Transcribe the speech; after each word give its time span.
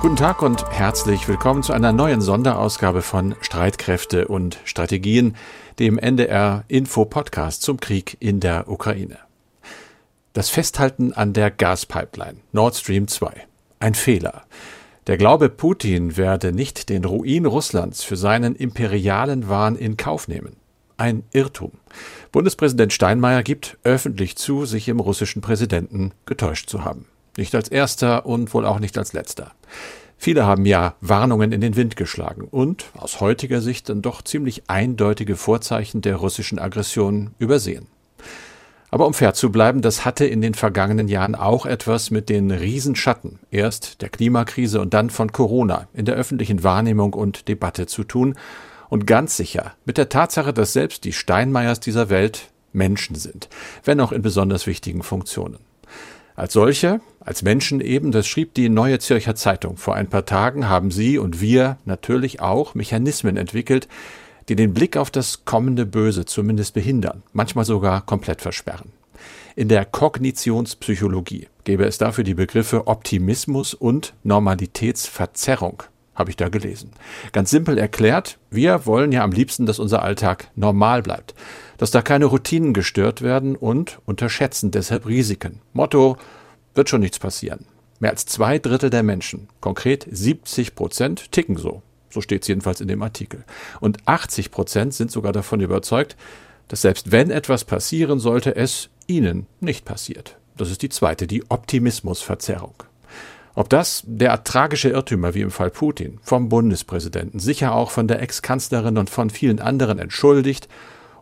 Guten 0.00 0.16
Tag 0.16 0.40
und 0.40 0.64
herzlich 0.70 1.28
willkommen 1.28 1.62
zu 1.62 1.74
einer 1.74 1.92
neuen 1.92 2.22
Sonderausgabe 2.22 3.02
von 3.02 3.34
Streitkräfte 3.42 4.28
und 4.28 4.58
Strategien, 4.64 5.36
dem 5.78 5.98
NDR 5.98 6.64
Info 6.68 7.04
Podcast 7.04 7.60
zum 7.60 7.80
Krieg 7.80 8.16
in 8.18 8.40
der 8.40 8.70
Ukraine. 8.70 9.18
Das 10.32 10.48
Festhalten 10.48 11.12
an 11.12 11.34
der 11.34 11.50
Gaspipeline 11.50 12.38
Nord 12.52 12.76
Stream 12.76 13.08
2. 13.08 13.30
Ein 13.78 13.92
Fehler. 13.92 14.44
Der 15.06 15.18
Glaube, 15.18 15.50
Putin 15.50 16.16
werde 16.16 16.52
nicht 16.52 16.88
den 16.88 17.04
Ruin 17.04 17.44
Russlands 17.44 18.02
für 18.02 18.16
seinen 18.16 18.56
imperialen 18.56 19.50
Wahn 19.50 19.76
in 19.76 19.98
Kauf 19.98 20.28
nehmen. 20.28 20.56
Ein 20.96 21.24
Irrtum. 21.34 21.72
Bundespräsident 22.32 22.94
Steinmeier 22.94 23.42
gibt 23.42 23.76
öffentlich 23.84 24.38
zu, 24.38 24.64
sich 24.64 24.88
im 24.88 24.98
russischen 24.98 25.42
Präsidenten 25.42 26.12
getäuscht 26.24 26.70
zu 26.70 26.86
haben. 26.86 27.04
Nicht 27.40 27.54
als 27.54 27.70
erster 27.70 28.26
und 28.26 28.52
wohl 28.52 28.66
auch 28.66 28.80
nicht 28.80 28.98
als 28.98 29.14
letzter. 29.14 29.52
Viele 30.18 30.44
haben 30.44 30.66
ja 30.66 30.94
Warnungen 31.00 31.52
in 31.52 31.62
den 31.62 31.74
Wind 31.74 31.96
geschlagen 31.96 32.46
und 32.50 32.90
aus 32.92 33.22
heutiger 33.22 33.62
Sicht 33.62 33.88
dann 33.88 34.02
doch 34.02 34.20
ziemlich 34.20 34.64
eindeutige 34.68 35.36
Vorzeichen 35.36 36.02
der 36.02 36.16
russischen 36.16 36.58
Aggression 36.58 37.30
übersehen. 37.38 37.86
Aber 38.90 39.06
um 39.06 39.14
fair 39.14 39.32
zu 39.32 39.50
bleiben, 39.50 39.80
das 39.80 40.04
hatte 40.04 40.26
in 40.26 40.42
den 40.42 40.52
vergangenen 40.52 41.08
Jahren 41.08 41.34
auch 41.34 41.64
etwas 41.64 42.10
mit 42.10 42.28
den 42.28 42.50
Riesenschatten, 42.50 43.38
erst 43.50 44.02
der 44.02 44.10
Klimakrise 44.10 44.78
und 44.78 44.92
dann 44.92 45.08
von 45.08 45.32
Corona, 45.32 45.88
in 45.94 46.04
der 46.04 46.16
öffentlichen 46.16 46.62
Wahrnehmung 46.62 47.14
und 47.14 47.48
Debatte 47.48 47.86
zu 47.86 48.04
tun 48.04 48.34
und 48.90 49.06
ganz 49.06 49.38
sicher 49.38 49.72
mit 49.86 49.96
der 49.96 50.10
Tatsache, 50.10 50.52
dass 50.52 50.74
selbst 50.74 51.04
die 51.04 51.14
Steinmeiers 51.14 51.80
dieser 51.80 52.10
Welt 52.10 52.50
Menschen 52.74 53.16
sind, 53.16 53.48
wenn 53.82 53.98
auch 54.00 54.12
in 54.12 54.20
besonders 54.20 54.66
wichtigen 54.66 55.02
Funktionen. 55.02 55.69
Als 56.40 56.54
solche, 56.54 57.02
als 57.20 57.42
Menschen 57.42 57.82
eben, 57.82 58.12
das 58.12 58.26
schrieb 58.26 58.54
die 58.54 58.70
Neue 58.70 58.98
Zürcher 58.98 59.34
Zeitung. 59.34 59.76
Vor 59.76 59.94
ein 59.94 60.06
paar 60.06 60.24
Tagen 60.24 60.70
haben 60.70 60.90
Sie 60.90 61.18
und 61.18 61.42
wir 61.42 61.76
natürlich 61.84 62.40
auch 62.40 62.74
Mechanismen 62.74 63.36
entwickelt, 63.36 63.88
die 64.48 64.56
den 64.56 64.72
Blick 64.72 64.96
auf 64.96 65.10
das 65.10 65.44
kommende 65.44 65.84
Böse 65.84 66.24
zumindest 66.24 66.72
behindern, 66.72 67.22
manchmal 67.34 67.66
sogar 67.66 68.06
komplett 68.06 68.40
versperren. 68.40 68.90
In 69.54 69.68
der 69.68 69.84
Kognitionspsychologie 69.84 71.48
gäbe 71.64 71.84
es 71.84 71.98
dafür 71.98 72.24
die 72.24 72.32
Begriffe 72.32 72.86
Optimismus 72.86 73.74
und 73.74 74.14
Normalitätsverzerrung, 74.22 75.82
habe 76.14 76.30
ich 76.30 76.36
da 76.36 76.48
gelesen. 76.48 76.92
Ganz 77.32 77.50
simpel 77.50 77.76
erklärt, 77.76 78.38
wir 78.48 78.86
wollen 78.86 79.12
ja 79.12 79.24
am 79.24 79.32
liebsten, 79.32 79.66
dass 79.66 79.78
unser 79.78 80.02
Alltag 80.02 80.48
normal 80.56 81.02
bleibt 81.02 81.34
dass 81.80 81.90
da 81.90 82.02
keine 82.02 82.26
Routinen 82.26 82.74
gestört 82.74 83.22
werden 83.22 83.56
und 83.56 84.00
unterschätzen 84.04 84.70
deshalb 84.70 85.06
Risiken. 85.06 85.62
Motto, 85.72 86.18
wird 86.74 86.90
schon 86.90 87.00
nichts 87.00 87.18
passieren. 87.18 87.64
Mehr 88.00 88.10
als 88.10 88.26
zwei 88.26 88.58
Drittel 88.58 88.90
der 88.90 89.02
Menschen, 89.02 89.48
konkret 89.62 90.06
70 90.10 90.74
Prozent, 90.74 91.32
ticken 91.32 91.56
so. 91.56 91.80
So 92.10 92.20
steht 92.20 92.42
es 92.42 92.48
jedenfalls 92.48 92.82
in 92.82 92.88
dem 92.88 93.00
Artikel. 93.00 93.44
Und 93.80 93.96
80 94.04 94.50
Prozent 94.50 94.92
sind 94.92 95.10
sogar 95.10 95.32
davon 95.32 95.60
überzeugt, 95.60 96.18
dass 96.68 96.82
selbst 96.82 97.12
wenn 97.12 97.30
etwas 97.30 97.64
passieren 97.64 98.18
sollte, 98.18 98.56
es 98.56 98.90
ihnen 99.06 99.46
nicht 99.60 99.86
passiert. 99.86 100.36
Das 100.58 100.70
ist 100.70 100.82
die 100.82 100.90
zweite, 100.90 101.26
die 101.26 101.44
Optimismusverzerrung. 101.48 102.74
Ob 103.54 103.70
das 103.70 104.02
der 104.06 104.44
tragische 104.44 104.90
Irrtümer 104.90 105.32
wie 105.32 105.40
im 105.40 105.50
Fall 105.50 105.70
Putin 105.70 106.18
vom 106.22 106.50
Bundespräsidenten, 106.50 107.40
sicher 107.40 107.74
auch 107.74 107.90
von 107.90 108.06
der 108.06 108.20
Ex-Kanzlerin 108.20 108.98
und 108.98 109.08
von 109.08 109.30
vielen 109.30 109.60
anderen 109.60 109.98
entschuldigt 109.98 110.68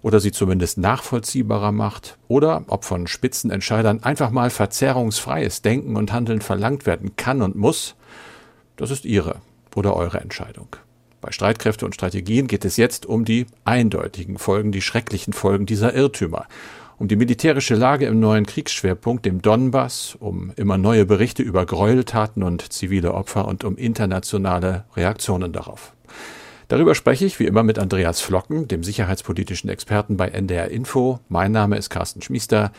oder 0.03 0.21
sie 0.21 0.33
zumindest 0.33 0.79
nachvollziehbarer 0.79 1.73
macht 1.73 2.19
oder 2.29 2.65
ob 2.69 2.85
von 2.85 3.07
Spitzenentscheidern 3.07 4.03
einfach 4.03 4.31
mal 4.31 4.51
verzerrungsfreies 4.51 5.63
Denken 5.63 5.97
und 5.97 6.13
Handeln 6.13 6.41
verlangt 6.41 6.87
werden 6.87 7.17
kann 7.17 7.43
und 7.43 7.57
muss, 7.57 7.95
das 8.77 8.91
ist 8.91 9.05
ihre 9.05 9.37
oder 9.75 9.97
eure 9.97 10.21
Entscheidung. 10.21 10.69
Bei 11.21 11.33
Streitkräfte 11.33 11.85
und 11.85 11.95
Strategien 11.95 12.47
geht 12.47 12.65
es 12.65 12.77
jetzt 12.77 13.07
um 13.07 13.25
die 13.25 13.47
eindeutigen 13.65 14.39
Folgen, 14.39 14.71
die 14.71 14.83
schrecklichen 14.83 15.33
Folgen 15.33 15.67
dieser 15.67 15.95
Irrtümer, 15.95 16.47
um 16.99 17.09
die 17.09 17.17
militärische 17.17 17.75
Lage 17.75 18.07
im 18.07 18.21
neuen 18.21 18.47
Kriegsschwerpunkt, 18.47 19.25
dem 19.25 19.43
Donbass, 19.43 20.17
um 20.19 20.53
immer 20.57 20.79
neue 20.79 21.07
Berichte 21.07 21.43
über 21.43 21.67
Gräueltaten 21.67 22.43
und 22.43 22.73
zivile 22.73 23.15
Opfer 23.15 23.47
und 23.47 23.65
um 23.65 23.77
internationale 23.77 24.85
Reaktionen 24.97 25.53
darauf. 25.53 25.93
Darüber 26.69 26.95
spreche 26.95 27.25
ich 27.25 27.41
wie 27.41 27.47
immer 27.47 27.63
mit 27.63 27.79
Andreas 27.79 28.21
Flocken, 28.21 28.69
dem 28.69 28.85
sicherheitspolitischen 28.85 29.71
Experten 29.71 30.19
bei 30.19 30.29
NDR 30.29 30.71
Info. 30.71 31.19
Mein 31.31 31.51
Name 31.51 31.79
ist 31.79 31.89
Carsten 31.89 32.21
Schmiester. 32.21 32.73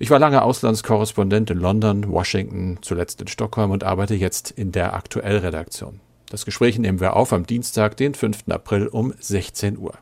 Ich 0.00 0.10
war 0.10 0.18
lange 0.18 0.42
Auslandskorrespondent 0.42 1.50
in 1.50 1.58
London, 1.58 2.10
Washington, 2.10 2.78
zuletzt 2.82 3.20
in 3.20 3.28
Stockholm 3.28 3.70
und 3.70 3.84
arbeite 3.84 4.16
jetzt 4.16 4.50
in 4.50 4.72
der 4.72 4.94
Aktuellredaktion. 4.94 6.00
Das 6.28 6.44
Gespräch 6.44 6.80
nehmen 6.80 6.98
wir 6.98 7.14
auf 7.14 7.32
am 7.32 7.46
Dienstag, 7.46 7.96
den 7.96 8.14
5. 8.14 8.48
April 8.48 8.88
um 8.88 9.14
16 9.20 9.78
Uhr. 9.78 9.94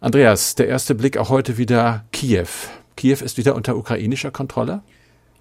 Andreas, 0.00 0.54
der 0.54 0.68
erste 0.68 0.94
Blick 0.94 1.18
auch 1.18 1.28
heute 1.28 1.58
wieder 1.58 2.06
Kiew. 2.10 2.48
Kiew 2.96 3.18
ist 3.22 3.36
wieder 3.36 3.54
unter 3.54 3.76
ukrainischer 3.76 4.30
Kontrolle? 4.30 4.82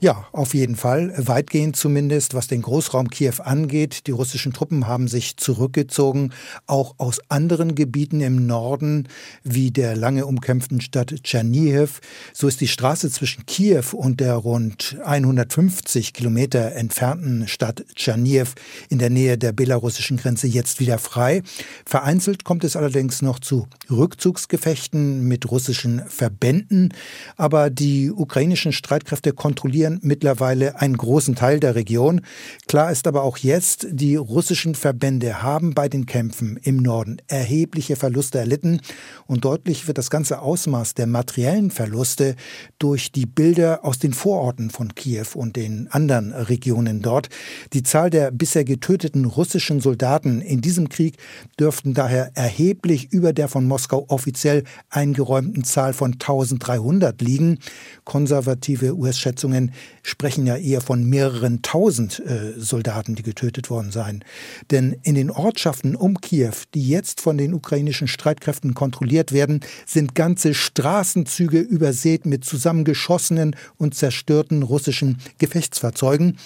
Ja, 0.02 0.28
auf 0.32 0.54
jeden 0.54 0.78
Fall. 0.78 1.14
Weitgehend 1.18 1.76
zumindest, 1.76 2.34
was 2.34 2.48
den 2.48 2.62
Großraum 2.62 3.10
Kiew 3.10 3.42
angeht. 3.44 4.08
Die 4.08 4.12
russischen 4.12 4.54
Truppen 4.54 4.88
haben 4.88 5.10
sich 5.10 5.36
zurückgezogen, 5.36 6.32
auch 6.68 6.96
aus 7.00 7.20
anderen 7.28 7.76
Gebieten 7.76 8.22
im 8.22 8.48
Norden, 8.48 9.10
wie 9.44 9.72
der 9.72 9.98
lange 9.98 10.26
umkämpften 10.26 10.80
Stadt 10.80 11.14
Tschernihiv. 11.24 12.00
So 12.32 12.48
ist 12.48 12.62
die 12.62 12.70
Straße 12.70 13.12
zwischen 13.12 13.46
Kiew 13.46 13.84
und 13.92 14.22
der 14.22 14.36
rund 14.36 14.96
150 15.04 16.14
Kilometer 16.14 16.72
entfernten 16.76 17.50
Stadt 17.50 17.84
Tschernihiv 17.94 18.56
in 18.88 19.00
der 19.00 19.10
Nähe 19.10 19.38
der 19.38 19.52
belarussischen 19.52 20.16
Grenze 20.16 20.48
jetzt 20.48 20.80
wieder 20.80 20.98
frei. 20.98 21.44
Vereinzelt 21.86 22.46
kommt 22.46 22.64
es 22.64 22.78
allerdings 22.78 23.22
noch 23.22 23.40
zu 23.40 23.68
Rückzugsgefechten 23.92 25.28
mit 25.28 25.52
russischen 25.52 26.04
Verbänden. 26.08 26.94
Aber 27.36 27.70
die 27.70 28.12
ukrainischen 28.12 28.72
Streitkräfte 28.72 29.34
kontrollieren 29.34 29.89
kontrollieren 29.90 30.00
mittlerweile 30.02 30.80
einen 30.80 30.98
großen 30.98 31.36
Teil 31.36 31.60
der 31.60 31.76
Region. 31.76 32.22
Klar 32.68 32.92
ist 32.92 33.08
aber 33.08 33.24
auch 33.24 33.38
jetzt, 33.38 33.88
die 33.92 34.16
russischen 34.16 34.76
Verbände 34.76 35.42
haben 35.42 35.74
bei 35.74 35.90
den 35.90 36.06
Kämpfen 36.06 36.58
im 36.64 36.78
Norden 36.78 37.18
erhebliche 37.28 37.96
Verluste 37.96 38.40
erlitten 38.40 38.82
und 39.28 39.46
deutlich 39.46 39.88
wird 39.88 39.98
das 39.98 40.10
ganze 40.10 40.42
Ausmaß 40.42 40.94
der 40.94 41.08
materiellen 41.08 41.72
Verluste 41.72 42.36
durch 42.80 43.12
die 43.12 43.26
Bilder 43.26 43.80
aus 43.84 44.00
den 44.00 44.14
Vororten 44.14 44.70
von 44.70 44.96
Kiew 44.96 45.28
und 45.36 45.56
den 45.56 45.88
anderen 45.92 46.34
Regionen 46.34 47.02
dort. 47.02 47.30
Die 47.74 47.84
Zahl 47.84 48.10
der 48.10 48.32
bisher 48.32 48.64
getöteten 48.64 49.26
russischen 49.26 49.80
Soldaten 49.80 50.42
in 50.42 50.62
diesem 50.62 50.90
Krieg 50.90 51.18
dürften 51.60 51.94
daher 51.94 52.32
erheblich 52.36 53.12
über 53.12 53.34
der 53.34 53.48
von 53.48 53.66
Moskau 53.66 54.06
offiziell 54.10 54.64
eingeräumten 54.90 55.64
Zahl 55.64 55.94
von 55.94 56.14
1300 56.14 57.22
liegen. 57.22 57.60
Konservative 58.04 58.96
US-Schätzungen 58.96 59.72
sprechen 60.04 60.46
ja 60.46 60.56
eher 60.56 60.82
von 60.82 61.04
mehreren 61.04 61.62
tausend 61.62 62.20
äh, 62.20 62.54
Soldaten, 62.58 63.16
die 63.16 63.24
getötet 63.24 63.70
worden 63.70 63.92
seien. 63.92 64.24
Denn 64.72 64.96
in 65.04 65.16
den 65.16 65.32
Ortschaften 65.32 65.96
um 65.96 66.20
Kiew, 66.22 66.54
die 66.74 66.88
jetzt 66.88 67.22
von 67.22 67.38
den 67.38 67.54
ukrainischen 67.54 68.08
Streitkräften 68.08 68.74
kontrolliert 68.74 69.32
werden, 69.32 69.62
sind 69.86 70.16
ganze 70.16 70.54
Straßenzüge 70.54 71.60
übersät 71.60 72.26
mit 72.26 72.46
zusammengeschossenen 72.46 73.56
und 73.78 73.96
zerstörten 73.96 74.64
russischen 74.64 75.18
Gefechtsfahrzeugen. 75.38 76.38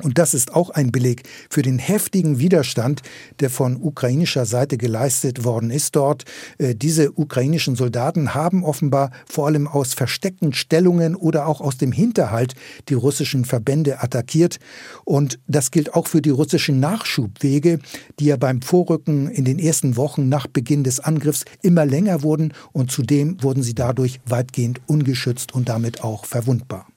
Und 0.00 0.16
das 0.16 0.32
ist 0.32 0.54
auch 0.54 0.70
ein 0.70 0.90
Beleg 0.90 1.24
für 1.50 1.60
den 1.60 1.78
heftigen 1.78 2.38
Widerstand, 2.38 3.02
der 3.40 3.50
von 3.50 3.76
ukrainischer 3.76 4.46
Seite 4.46 4.78
geleistet 4.78 5.44
worden 5.44 5.70
ist 5.70 5.96
dort. 5.96 6.24
Äh, 6.56 6.74
diese 6.74 7.12
ukrainischen 7.12 7.76
Soldaten 7.76 8.34
haben 8.34 8.64
offenbar 8.64 9.10
vor 9.26 9.46
allem 9.46 9.68
aus 9.68 9.92
versteckten 9.92 10.54
Stellungen 10.54 11.14
oder 11.14 11.46
auch 11.46 11.60
aus 11.60 11.76
dem 11.76 11.92
Hinterhalt 11.92 12.54
die 12.88 12.94
russischen 12.94 13.44
Verbände 13.44 14.02
attackiert. 14.02 14.58
Und 15.04 15.38
das 15.46 15.70
gilt 15.70 15.92
auch 15.94 16.06
für 16.06 16.22
die 16.22 16.30
russischen 16.30 16.80
Nachschubwege, 16.80 17.78
die 18.18 18.24
ja 18.26 18.36
beim 18.38 18.62
Vorrücken 18.62 19.28
in 19.28 19.44
den 19.44 19.58
ersten 19.58 19.98
Wochen 19.98 20.30
nach 20.30 20.46
Beginn 20.46 20.84
des 20.84 21.00
Angriffs 21.00 21.44
immer 21.60 21.84
länger 21.84 22.22
wurden 22.22 22.54
und 22.72 22.90
zudem 22.90 23.42
wurden 23.42 23.62
sie 23.62 23.74
dadurch 23.74 24.20
weitgehend 24.24 24.80
ungeschützt 24.86 25.52
und 25.52 25.68
damit 25.68 26.02
auch 26.02 26.24
verwundbar. 26.24 26.91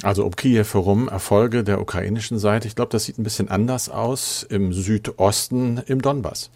Also 0.00 0.24
um 0.24 0.34
Kiew 0.34 0.64
herum 0.72 1.08
Erfolge 1.08 1.62
der 1.62 1.80
ukrainischen 1.80 2.38
Seite. 2.38 2.66
Ich 2.66 2.74
glaube, 2.74 2.90
das 2.90 3.04
sieht 3.04 3.18
ein 3.18 3.22
bisschen 3.22 3.48
anders 3.48 3.88
aus 3.88 4.44
im 4.48 4.72
Südosten, 4.72 5.80
im 5.86 6.02
Donbass. 6.02 6.50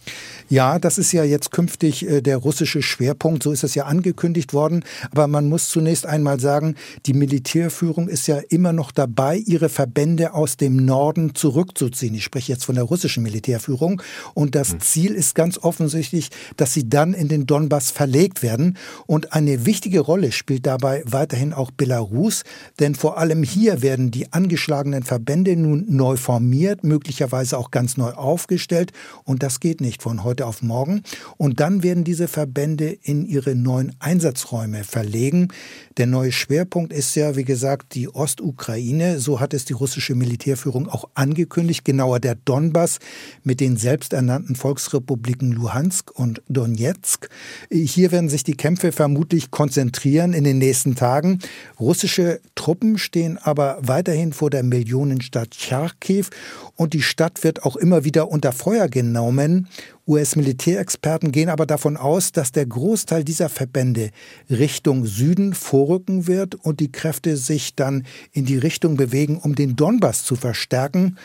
Ja, 0.48 0.80
das 0.80 0.98
ist 0.98 1.12
ja 1.12 1.22
jetzt 1.22 1.52
künftig 1.52 2.08
äh, 2.08 2.22
der 2.22 2.38
russische 2.38 2.82
Schwerpunkt. 2.82 3.44
So 3.44 3.52
ist 3.52 3.62
es 3.62 3.76
ja 3.76 3.84
angekündigt 3.84 4.52
worden. 4.52 4.84
Aber 5.12 5.28
man 5.28 5.48
muss 5.48 5.68
zunächst 5.68 6.06
einmal 6.06 6.40
sagen, 6.40 6.74
die 7.04 7.12
Militärführung 7.12 8.08
ist 8.08 8.26
ja 8.26 8.40
immer 8.48 8.72
noch 8.72 8.90
dabei, 8.90 9.36
ihre 9.36 9.68
Verbände 9.68 10.34
aus 10.34 10.56
dem 10.56 10.84
Norden 10.84 11.36
zurückzuziehen. 11.36 12.14
Ich 12.14 12.24
spreche 12.24 12.50
jetzt 12.50 12.64
von 12.64 12.74
der 12.74 12.84
russischen 12.84 13.22
Militärführung. 13.22 14.02
Und 14.34 14.56
das 14.56 14.72
hm. 14.72 14.80
Ziel 14.80 15.14
ist 15.14 15.36
ganz 15.36 15.58
offensichtlich, 15.58 16.30
dass 16.56 16.74
sie 16.74 16.88
dann 16.88 17.14
in 17.14 17.28
den 17.28 17.46
Donbass 17.46 17.92
verlegt 17.92 18.42
werden. 18.42 18.76
Und 19.06 19.34
eine 19.34 19.66
wichtige 19.66 20.00
Rolle 20.00 20.32
spielt 20.32 20.66
dabei 20.66 21.04
weiterhin 21.06 21.52
auch 21.52 21.70
Belarus. 21.70 22.42
Denn 22.80 22.96
vor 22.96 23.18
allem 23.18 23.25
allem 23.26 23.42
hier 23.42 23.82
werden 23.82 24.10
die 24.12 24.32
angeschlagenen 24.32 25.02
Verbände 25.02 25.56
nun 25.56 25.84
neu 25.88 26.16
formiert, 26.16 26.84
möglicherweise 26.84 27.58
auch 27.58 27.72
ganz 27.72 27.96
neu 27.96 28.12
aufgestellt. 28.12 28.92
Und 29.24 29.42
das 29.42 29.58
geht 29.58 29.80
nicht 29.80 30.02
von 30.02 30.22
heute 30.22 30.46
auf 30.46 30.62
morgen. 30.62 31.02
Und 31.36 31.58
dann 31.58 31.82
werden 31.82 32.04
diese 32.04 32.28
Verbände 32.28 32.96
in 33.02 33.26
ihre 33.26 33.56
neuen 33.56 33.96
Einsatzräume 33.98 34.84
verlegen. 34.84 35.48
Der 35.96 36.06
neue 36.06 36.30
Schwerpunkt 36.30 36.92
ist 36.92 37.14
ja, 37.14 37.36
wie 37.36 37.44
gesagt, 37.44 37.94
die 37.94 38.08
Ostukraine. 38.08 39.18
So 39.18 39.40
hat 39.40 39.54
es 39.54 39.64
die 39.64 39.72
russische 39.72 40.14
Militärführung 40.14 40.88
auch 40.88 41.08
angekündigt. 41.14 41.86
Genauer 41.86 42.20
der 42.20 42.34
Donbass 42.34 42.98
mit 43.44 43.60
den 43.60 43.78
selbsternannten 43.78 44.56
Volksrepubliken 44.56 45.52
Luhansk 45.52 46.10
und 46.10 46.42
Donetsk. 46.48 47.30
Hier 47.70 48.12
werden 48.12 48.28
sich 48.28 48.44
die 48.44 48.56
Kämpfe 48.56 48.92
vermutlich 48.92 49.50
konzentrieren 49.50 50.34
in 50.34 50.44
den 50.44 50.58
nächsten 50.58 50.96
Tagen. 50.96 51.38
Russische 51.80 52.40
Truppen 52.54 52.98
stehen 52.98 53.38
aber 53.38 53.78
weiterhin 53.80 54.34
vor 54.34 54.50
der 54.50 54.64
Millionenstadt 54.64 55.54
Charkiw 55.54 56.26
und 56.74 56.92
die 56.92 57.02
Stadt 57.02 57.42
wird 57.42 57.62
auch 57.62 57.76
immer 57.76 58.04
wieder 58.04 58.30
unter 58.30 58.52
Feuer 58.52 58.88
genommen. 58.88 59.68
US-Militärexperten 60.06 61.32
gehen 61.32 61.48
aber 61.48 61.66
davon 61.66 61.96
aus, 61.96 62.30
dass 62.32 62.52
der 62.52 62.66
Großteil 62.66 63.24
dieser 63.24 63.48
Verbände 63.48 64.10
Richtung 64.48 65.04
Süden 65.04 65.52
vorrücken 65.52 66.26
wird 66.26 66.54
und 66.54 66.80
die 66.80 66.92
Kräfte 66.92 67.36
sich 67.36 67.74
dann 67.74 68.06
in 68.32 68.44
die 68.44 68.58
Richtung 68.58 68.96
bewegen, 68.96 69.38
um 69.38 69.54
den 69.54 69.74
Donbass 69.74 70.24
zu 70.24 70.36
verstärken. 70.36 71.16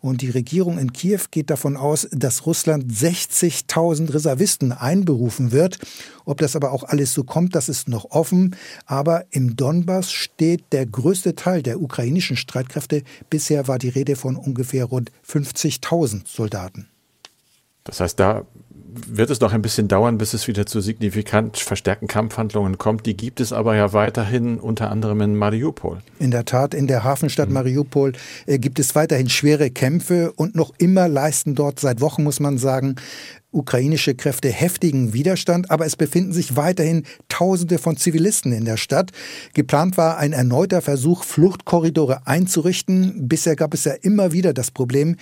Und 0.00 0.20
die 0.20 0.30
Regierung 0.30 0.78
in 0.78 0.92
Kiew 0.92 1.20
geht 1.30 1.48
davon 1.48 1.76
aus, 1.76 2.08
dass 2.10 2.44
Russland 2.44 2.92
60.000 2.92 4.12
Reservisten 4.12 4.72
einberufen 4.72 5.52
wird. 5.52 5.78
Ob 6.24 6.38
das 6.38 6.56
aber 6.56 6.72
auch 6.72 6.82
alles 6.82 7.14
so 7.14 7.22
kommt, 7.22 7.54
das 7.54 7.68
ist 7.68 7.88
noch 7.88 8.10
offen. 8.10 8.56
Aber 8.84 9.26
im 9.30 9.54
Donbass 9.54 10.10
steht 10.10 10.64
der 10.72 10.86
größte 10.86 11.36
Teil 11.36 11.62
der 11.62 11.80
ukrainischen 11.80 12.36
Streitkräfte. 12.36 13.04
Bisher 13.30 13.68
war 13.68 13.78
die 13.78 13.90
Rede 13.90 14.16
von 14.16 14.34
ungefähr 14.34 14.86
rund 14.86 15.12
50.000 15.24 16.22
Soldaten. 16.26 16.88
Das 17.84 18.00
heißt, 18.00 18.18
da 18.18 18.44
wird 18.94 19.30
es 19.30 19.40
noch 19.40 19.52
ein 19.52 19.62
bisschen 19.62 19.88
dauern, 19.88 20.18
bis 20.18 20.34
es 20.34 20.48
wieder 20.48 20.66
zu 20.66 20.80
signifikant 20.80 21.56
verstärkten 21.56 22.08
Kampfhandlungen 22.08 22.78
kommt. 22.78 23.06
Die 23.06 23.16
gibt 23.16 23.40
es 23.40 23.52
aber 23.52 23.74
ja 23.74 23.92
weiterhin 23.92 24.58
unter 24.58 24.90
anderem 24.90 25.20
in 25.22 25.36
Mariupol. 25.36 25.98
In 26.18 26.30
der 26.30 26.44
Tat, 26.44 26.74
in 26.74 26.86
der 26.86 27.04
Hafenstadt 27.04 27.48
mhm. 27.48 27.54
Mariupol 27.54 28.12
äh, 28.46 28.58
gibt 28.58 28.78
es 28.78 28.94
weiterhin 28.94 29.28
schwere 29.28 29.70
Kämpfe 29.70 30.32
und 30.32 30.54
noch 30.54 30.72
immer 30.78 31.08
leisten 31.08 31.54
dort 31.54 31.80
seit 31.80 32.00
Wochen, 32.00 32.22
muss 32.22 32.40
man 32.40 32.58
sagen, 32.58 32.96
ukrainische 33.52 34.14
Kräfte 34.14 34.48
heftigen 34.48 35.12
Widerstand, 35.12 35.70
aber 35.70 35.86
es 35.86 35.96
befinden 35.96 36.32
sich 36.32 36.56
weiterhin 36.56 37.04
Tausende 37.28 37.78
von 37.78 37.96
Zivilisten 37.96 38.52
in 38.52 38.64
der 38.64 38.76
Stadt. 38.76 39.10
Geplant 39.54 39.96
war 39.96 40.18
ein 40.18 40.32
erneuter 40.32 40.82
Versuch, 40.82 41.24
Fluchtkorridore 41.24 42.26
einzurichten. 42.26 43.28
Bisher 43.28 43.56
gab 43.56 43.74
es 43.74 43.84
ja 43.84 43.92
immer 43.92 44.32
wieder 44.32 44.52
das 44.52 44.70
Problem, 44.70 45.16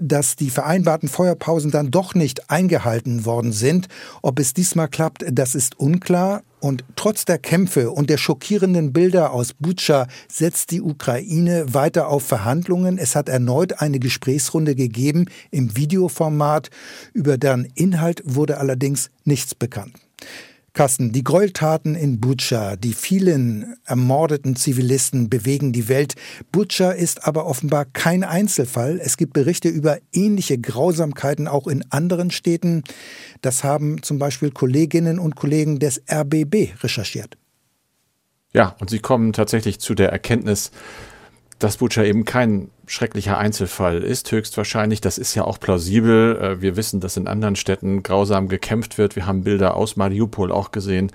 dass 0.00 0.36
die 0.36 0.50
vereinbarten 0.50 1.08
Feuerpausen 1.08 1.70
dann 1.70 1.90
doch 1.90 2.14
nicht 2.14 2.50
eingehalten 2.50 3.24
worden 3.24 3.52
sind. 3.52 3.88
Ob 4.22 4.38
es 4.38 4.54
diesmal 4.54 4.88
klappt, 4.88 5.24
das 5.30 5.54
ist 5.54 5.78
unklar. 5.78 6.42
Und 6.60 6.84
trotz 6.96 7.24
der 7.24 7.38
Kämpfe 7.38 7.90
und 7.90 8.10
der 8.10 8.18
schockierenden 8.18 8.92
Bilder 8.92 9.32
aus 9.32 9.54
Butscha 9.54 10.06
setzt 10.30 10.70
die 10.70 10.82
Ukraine 10.82 11.72
weiter 11.72 12.08
auf 12.08 12.24
Verhandlungen. 12.24 12.98
Es 12.98 13.14
hat 13.14 13.28
erneut 13.28 13.80
eine 13.80 13.98
Gesprächsrunde 13.98 14.74
gegeben 14.74 15.26
im 15.50 15.76
Videoformat. 15.76 16.70
Über 17.12 17.38
deren 17.38 17.64
Inhalt 17.74 18.22
wurde 18.24 18.58
allerdings 18.58 19.10
nichts 19.24 19.54
bekannt. 19.54 19.94
Carsten, 20.78 21.10
die 21.10 21.24
Gräueltaten 21.24 21.96
in 21.96 22.20
Butscha, 22.20 22.76
die 22.76 22.92
vielen 22.92 23.74
ermordeten 23.84 24.54
Zivilisten 24.54 25.28
bewegen 25.28 25.72
die 25.72 25.88
Welt. 25.88 26.14
Butscha 26.52 26.92
ist 26.92 27.26
aber 27.26 27.46
offenbar 27.46 27.84
kein 27.84 28.22
Einzelfall. 28.22 29.00
Es 29.02 29.16
gibt 29.16 29.32
Berichte 29.32 29.68
über 29.68 29.98
ähnliche 30.12 30.56
Grausamkeiten 30.56 31.48
auch 31.48 31.66
in 31.66 31.84
anderen 31.90 32.30
Städten. 32.30 32.84
Das 33.42 33.64
haben 33.64 34.04
zum 34.04 34.20
Beispiel 34.20 34.52
Kolleginnen 34.52 35.18
und 35.18 35.34
Kollegen 35.34 35.80
des 35.80 36.00
RBB 36.08 36.80
recherchiert. 36.80 37.36
Ja, 38.52 38.76
und 38.78 38.88
sie 38.88 39.00
kommen 39.00 39.32
tatsächlich 39.32 39.80
zu 39.80 39.96
der 39.96 40.10
Erkenntnis, 40.10 40.70
dass 41.58 41.78
Butcher 41.78 42.04
eben 42.04 42.24
kein 42.24 42.70
schrecklicher 42.86 43.38
Einzelfall 43.38 44.02
ist, 44.02 44.30
höchstwahrscheinlich. 44.30 45.00
Das 45.00 45.18
ist 45.18 45.34
ja 45.34 45.44
auch 45.44 45.58
plausibel. 45.60 46.36
Äh, 46.36 46.62
wir 46.62 46.76
wissen, 46.76 47.00
dass 47.00 47.16
in 47.16 47.26
anderen 47.26 47.56
Städten 47.56 48.02
grausam 48.02 48.48
gekämpft 48.48 48.98
wird. 48.98 49.16
Wir 49.16 49.26
haben 49.26 49.44
Bilder 49.44 49.74
aus 49.74 49.96
Mariupol 49.96 50.52
auch 50.52 50.70
gesehen, 50.70 51.10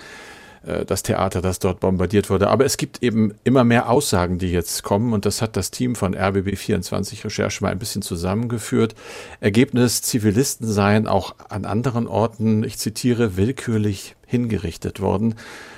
äh, 0.66 0.86
das 0.86 1.04
Theater, 1.04 1.42
das 1.42 1.60
dort 1.60 1.80
bombardiert 1.80 2.30
wurde. 2.30 2.50
Aber 2.50 2.66
es 2.66 2.78
gibt 2.78 3.02
eben 3.02 3.34
immer 3.44 3.64
mehr 3.64 3.90
Aussagen, 3.90 4.38
die 4.38 4.52
jetzt 4.52 4.84
kommen. 4.84 5.14
Und 5.14 5.26
das 5.26 5.42
hat 5.42 5.56
das 5.56 5.72
Team 5.72 5.96
von 5.96 6.16
RBB24 6.16 7.26
Recherche 7.26 7.64
mal 7.64 7.72
ein 7.72 7.80
bisschen 7.80 8.02
zusammengeführt. 8.02 8.96
Ergebnis, 9.40 10.02
Zivilisten 10.02 10.68
seien 10.68 11.08
auch 11.08 11.36
an 11.50 11.66
anderen 11.66 12.08
Orten, 12.08 12.64
ich 12.64 12.78
zitiere, 12.78 13.38
willkürlich 13.38 14.16
hingerichtet 14.34 15.00
worden. 15.00 15.36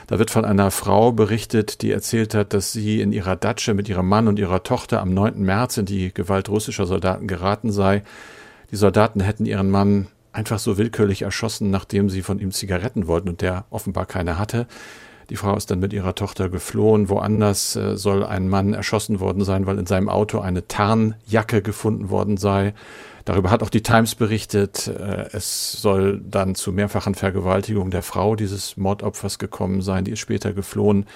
Da 0.08 0.18
wird 0.18 0.32
von 0.32 0.46
einer 0.46 0.72
Frau 0.72 1.12
berichtet, 1.12 1.82
die 1.82 1.92
erzählt 1.92 2.34
hat, 2.34 2.54
dass 2.54 2.72
sie 2.72 3.02
in 3.02 3.12
ihrer 3.12 3.36
Datsche 3.36 3.74
mit 3.74 3.90
ihrem 3.90 4.08
Mann 4.08 4.30
und 4.30 4.40
ihrer 4.40 4.64
Tochter 4.64 5.02
am 5.02 5.14
9. 5.14 5.42
März 5.42 5.78
in 5.78 5.86
die 5.86 6.14
Gewalt 6.14 6.48
russischer 6.48 6.86
Soldaten 6.86 7.28
geraten 7.28 7.72
sei. 7.72 8.04
Die 8.72 8.78
Soldaten 8.78 9.20
hätten 9.20 9.46
ihren 9.46 9.70
Mann 9.70 10.08
einfach 10.32 10.60
so 10.60 10.78
willkürlich 10.78 11.24
erschossen, 11.24 11.70
nachdem 11.70 12.10
sie 12.10 12.22
von 12.22 12.40
ihm 12.40 12.52
Zigaretten 12.52 13.08
wollten 13.08 13.28
und 13.28 13.42
der 13.42 13.66
offenbar 13.72 14.06
keine 14.06 14.40
hatte. 14.40 14.68
Die 15.30 15.36
Frau 15.36 15.56
ist 15.58 15.72
dann 15.72 15.80
mit 15.80 15.92
ihrer 15.92 16.16
Tochter 16.16 16.50
geflohen. 16.50 17.10
Woanders 17.10 17.76
äh, 17.76 17.98
soll 17.98 18.24
ein 18.24 18.48
Mann 18.48 18.74
erschossen 18.74 19.20
worden 19.20 19.44
sein, 19.44 19.66
weil 19.66 19.80
in 19.80 19.86
seinem 19.86 20.08
Auto 20.08 20.40
eine 20.40 20.68
Tarnjacke 20.68 21.62
gefunden 21.62 22.10
worden 22.10 22.38
sei. 22.38 22.74
Darüber 23.26 23.50
hat 23.50 23.64
auch 23.64 23.70
die 23.70 23.82
Times 23.84 24.16
berichtet. 24.16 24.88
Äh, 24.88 25.30
es 25.34 25.74
soll 25.74 26.22
dann 26.24 26.56
zu 26.56 26.72
mehrfachen 26.72 27.16
Vergewaltigungen 27.16 27.92
der 27.92 28.04
Frau 28.04 28.36
dieses 28.36 28.78
Mordopfers 28.78 29.40
gekommen 29.40 29.82
sein. 29.82 30.06
Die 30.06 30.12
ist 30.12 30.20
später 30.20 30.54
geflohen. 30.54 31.08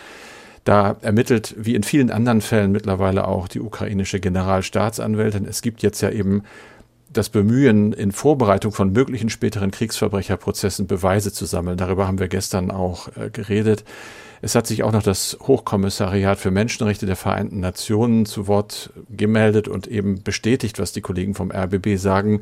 Da 0.63 0.97
ermittelt, 1.01 1.55
wie 1.57 1.75
in 1.75 1.83
vielen 1.83 2.11
anderen 2.11 2.41
Fällen 2.41 2.71
mittlerweile 2.71 3.27
auch 3.27 3.47
die 3.47 3.61
ukrainische 3.61 4.19
Generalstaatsanwältin. 4.19 5.45
Es 5.45 5.61
gibt 5.61 5.83
jetzt 5.83 6.01
ja 6.01 6.09
eben 6.09 6.43
das 7.11 7.29
Bemühen, 7.29 7.93
in 7.93 8.11
Vorbereitung 8.11 8.71
von 8.71 8.91
möglichen 8.91 9.29
späteren 9.29 9.71
Kriegsverbrecherprozessen 9.71 10.85
Beweise 10.85 11.31
zu 11.31 11.45
sammeln. 11.45 11.77
Darüber 11.77 12.07
haben 12.07 12.19
wir 12.19 12.27
gestern 12.27 12.71
auch 12.71 13.07
äh, 13.17 13.29
geredet. 13.29 13.83
Es 14.41 14.55
hat 14.55 14.67
sich 14.67 14.83
auch 14.83 14.91
noch 14.91 15.03
das 15.03 15.37
Hochkommissariat 15.41 16.39
für 16.39 16.51
Menschenrechte 16.51 17.05
der 17.05 17.15
Vereinten 17.15 17.59
Nationen 17.59 18.25
zu 18.25 18.47
Wort 18.47 18.91
gemeldet 19.09 19.67
und 19.67 19.87
eben 19.87 20.23
bestätigt, 20.23 20.79
was 20.79 20.93
die 20.93 21.01
Kollegen 21.01 21.35
vom 21.35 21.51
RBB 21.51 21.97
sagen, 21.97 22.41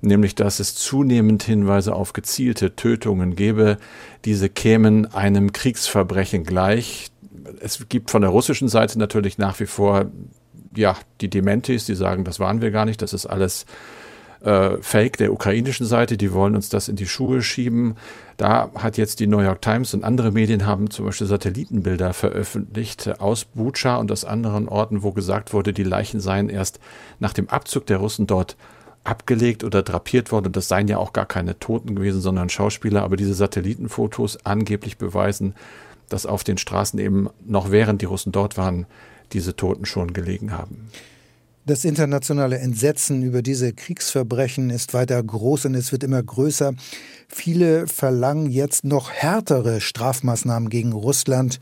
nämlich 0.00 0.34
dass 0.34 0.60
es 0.60 0.74
zunehmend 0.74 1.42
Hinweise 1.42 1.94
auf 1.94 2.12
gezielte 2.12 2.76
Tötungen 2.76 3.34
gebe. 3.34 3.78
Diese 4.24 4.48
kämen 4.48 5.12
einem 5.12 5.52
Kriegsverbrechen 5.52 6.44
gleich. 6.44 7.10
Es 7.60 7.88
gibt 7.88 8.10
von 8.10 8.22
der 8.22 8.30
russischen 8.30 8.68
Seite 8.68 8.98
natürlich 8.98 9.38
nach 9.38 9.58
wie 9.60 9.66
vor 9.66 10.06
ja 10.76 10.96
die 11.20 11.28
Dementis, 11.28 11.86
die 11.86 11.94
sagen, 11.94 12.24
das 12.24 12.40
waren 12.40 12.62
wir 12.62 12.70
gar 12.70 12.84
nicht, 12.84 13.02
das 13.02 13.12
ist 13.12 13.26
alles 13.26 13.66
äh, 14.44 14.78
Fake 14.80 15.16
der 15.16 15.32
ukrainischen 15.32 15.86
Seite, 15.86 16.16
die 16.16 16.32
wollen 16.32 16.54
uns 16.54 16.68
das 16.68 16.88
in 16.88 16.96
die 16.96 17.06
Schuhe 17.06 17.42
schieben. 17.42 17.96
Da 18.36 18.70
hat 18.74 18.96
jetzt 18.96 19.20
die 19.20 19.26
New 19.26 19.40
York 19.40 19.62
Times 19.62 19.94
und 19.94 20.04
andere 20.04 20.32
Medien 20.32 20.66
haben 20.66 20.90
zum 20.90 21.06
Beispiel 21.06 21.26
Satellitenbilder 21.26 22.12
veröffentlicht 22.12 23.20
aus 23.20 23.44
Bucha 23.44 23.96
und 23.96 24.10
aus 24.10 24.24
anderen 24.24 24.68
Orten, 24.68 25.02
wo 25.02 25.12
gesagt 25.12 25.52
wurde, 25.52 25.72
die 25.72 25.84
Leichen 25.84 26.20
seien 26.20 26.48
erst 26.48 26.80
nach 27.20 27.32
dem 27.32 27.48
Abzug 27.48 27.86
der 27.86 27.98
Russen 27.98 28.26
dort 28.26 28.56
abgelegt 29.04 29.64
oder 29.64 29.82
drapiert 29.82 30.32
worden. 30.32 30.46
Und 30.46 30.56
das 30.56 30.68
seien 30.68 30.88
ja 30.88 30.98
auch 30.98 31.12
gar 31.12 31.26
keine 31.26 31.58
Toten 31.58 31.94
gewesen, 31.94 32.20
sondern 32.20 32.48
Schauspieler. 32.48 33.02
Aber 33.02 33.16
diese 33.16 33.34
Satellitenfotos 33.34 34.44
angeblich 34.44 34.98
beweisen, 34.98 35.54
dass 36.08 36.26
auf 36.26 36.44
den 36.44 36.58
Straßen 36.58 36.98
eben 36.98 37.28
noch 37.44 37.70
während 37.70 38.02
die 38.02 38.06
Russen 38.06 38.32
dort 38.32 38.56
waren, 38.56 38.86
diese 39.32 39.56
Toten 39.56 39.86
schon 39.86 40.12
gelegen 40.12 40.52
haben. 40.52 40.88
Das 41.64 41.84
internationale 41.84 42.58
Entsetzen 42.58 43.22
über 43.22 43.40
diese 43.40 43.72
Kriegsverbrechen 43.72 44.70
ist 44.70 44.94
weiter 44.94 45.22
groß 45.22 45.66
und 45.66 45.76
es 45.76 45.92
wird 45.92 46.02
immer 46.02 46.20
größer. 46.20 46.74
Viele 47.28 47.86
verlangen 47.86 48.50
jetzt 48.50 48.82
noch 48.82 49.12
härtere 49.12 49.80
Strafmaßnahmen 49.80 50.70
gegen 50.70 50.92
Russland. 50.92 51.60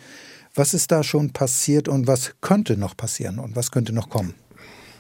Was 0.55 0.73
ist 0.73 0.91
da 0.91 1.03
schon 1.03 1.35
passiert 1.35 1.87
und 1.87 2.07
was 2.07 2.33
könnte 2.41 2.79
noch 2.79 2.97
passieren 2.97 3.39
und 3.39 3.57
was 3.57 3.71
könnte 3.71 3.93
noch 3.93 4.09
kommen? 4.09 4.33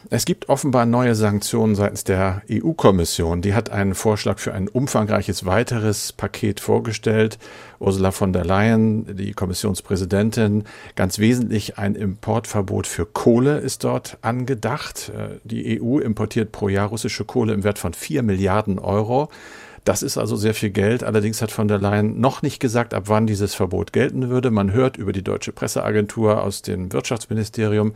Es 0.09 0.25
gibt 0.25 0.49
offenbar 0.49 0.87
neue 0.87 1.15
Sanktionen 1.15 1.75
seitens 1.75 2.05
der 2.05 2.41
EU-Kommission. 2.51 3.43
Die 3.43 3.53
hat 3.53 3.69
einen 3.69 3.95
Vorschlag 3.95 4.39
für 4.39 4.55
ein 4.55 4.67
umfangreiches 4.67 5.45
weiteres 5.45 6.15
Paket 6.15 6.61
vorgestellt. 6.61 7.39
Ursula 7.81 8.11
von 8.11 8.33
der 8.33 8.47
Leyen, 8.47 9.17
die 9.17 9.33
Kommissionspräsidentin, 9.33 10.65
ganz 10.97 11.19
wesentlich 11.19 11.77
ein 11.77 11.95
Importverbot 11.95 12.87
für 12.87 13.05
Kohle 13.05 13.59
ist 13.59 13.85
dort 13.85 14.17
angedacht. 14.23 15.13
Die 15.45 15.81
EU 15.81 15.99
importiert 15.99 16.51
pro 16.51 16.69
Jahr 16.71 16.89
russische 16.89 17.27
Kohle 17.27 17.53
im 17.53 17.63
Wert 17.63 17.79
von 17.79 17.93
vier 17.93 18.23
Milliarden 18.23 18.79
Euro. 18.79 19.29
Das 19.85 20.03
ist 20.03 20.17
also 20.17 20.37
sehr 20.37 20.55
viel 20.55 20.71
Geld. 20.71 21.05
Allerdings 21.05 21.43
hat 21.43 21.51
von 21.51 21.69
der 21.69 21.79
Leyen 21.79 22.21
noch 22.21 22.41
nicht 22.41 22.59
gesagt, 22.59 22.95
ab 22.95 23.05
wann 23.07 23.27
dieses 23.27 23.55
Verbot 23.55 23.93
gelten 23.93 24.31
würde. 24.31 24.51
Man 24.51 24.73
hört 24.73 24.97
über 24.97 25.13
die 25.13 25.25
deutsche 25.25 25.53
Presseagentur 25.53 26.43
aus 26.43 26.63
dem 26.63 26.93
Wirtschaftsministerium, 26.93 27.93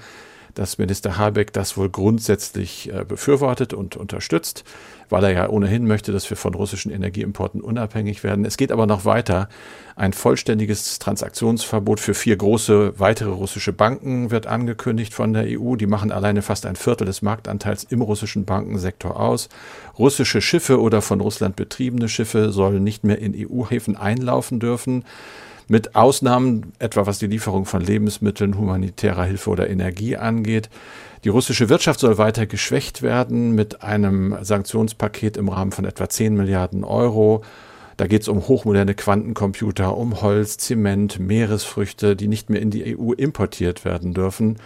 dass 0.55 0.79
Minister 0.79 1.19
Habeck 1.19 1.53
das 1.53 1.77
wohl 1.77 1.91
grundsätzlich 1.91 2.93
äh, 2.93 3.05
befürwortet 3.05 3.73
und 3.73 3.97
unterstützt, 3.97 4.65
weil 5.11 5.25
er 5.25 5.33
ja 5.33 5.49
ohnehin 5.49 5.87
möchte, 5.87 6.13
dass 6.13 6.29
wir 6.31 6.37
von 6.37 6.55
russischen 6.55 6.91
Energieimporten 6.91 7.61
unabhängig 7.61 8.25
werden. 8.25 8.45
Es 8.45 8.57
geht 8.57 8.73
aber 8.73 8.87
noch 8.87 9.05
weiter. 9.05 9.49
Ein 9.97 10.13
vollständiges 10.13 10.99
Transaktionsverbot 10.99 12.01
für 12.01 12.15
vier 12.15 12.37
große 12.37 12.99
weitere 12.99 13.31
russische 13.31 13.73
Banken 13.73 14.31
wird 14.31 14.47
angekündigt 14.47 15.15
von 15.15 15.33
der 15.33 15.45
EU. 15.47 15.77
Die 15.77 15.87
machen 15.87 16.11
alleine 16.11 16.43
fast 16.43 16.67
ein 16.67 16.77
Viertel 16.77 17.05
des 17.05 17.23
Marktanteils 17.23 17.85
im 17.85 18.01
russischen 18.01 18.45
Bankensektor 18.45 19.19
aus. 19.19 19.49
Russische 19.99 20.41
Schiffe 20.41 20.81
oder 20.81 21.03
von 21.03 21.21
Russland 21.21 21.57
betriebene 21.57 22.09
Schiffe 22.09 22.51
sollen 22.53 22.83
nicht 22.83 23.05
mehr 23.05 23.19
in 23.19 23.35
EU-Häfen 23.37 23.97
einlaufen 23.97 24.59
dürfen 24.61 25.05
mit 25.69 25.97
Ausnahmen 25.97 26.73
etwa 26.79 27.07
was 27.07 27.19
die 27.19 27.27
Lieferung 27.27 27.65
von 27.65 27.81
Lebensmitteln, 27.81 28.59
humanitärer 28.59 29.25
Hilfe 29.25 29.51
oder 29.51 29.69
Energie 29.69 30.17
angeht. 30.17 30.69
Die 31.25 31.31
russische 31.31 31.69
Wirtschaft 31.69 32.01
soll 32.01 32.19
weiter 32.19 32.47
geschwächt 32.47 33.03
werden 33.03 33.55
mit 33.55 33.83
einem 33.83 34.37
Sanktionspaket 34.43 35.37
im 35.37 35.49
Rahmen 35.49 35.73
von 35.73 35.85
etwa 35.85 36.09
10 36.09 36.35
Milliarden 36.35 36.85
Euro. 36.85 37.43
Da 37.97 38.07
geht 38.07 38.23
es 38.23 38.29
um 38.29 38.49
hochmoderne 38.49 38.95
Quantencomputer, 38.95 39.97
um 39.97 40.21
Holz, 40.21 40.59
Zement, 40.59 41.21
Meeresfrüchte, 41.21 42.17
die 42.17 42.29
nicht 42.29 42.51
mehr 42.51 42.61
in 42.61 42.71
die 42.71 42.99
EU 42.99 43.13
importiert 43.13 43.85
werden 43.85 44.15
dürfen. 44.15 44.57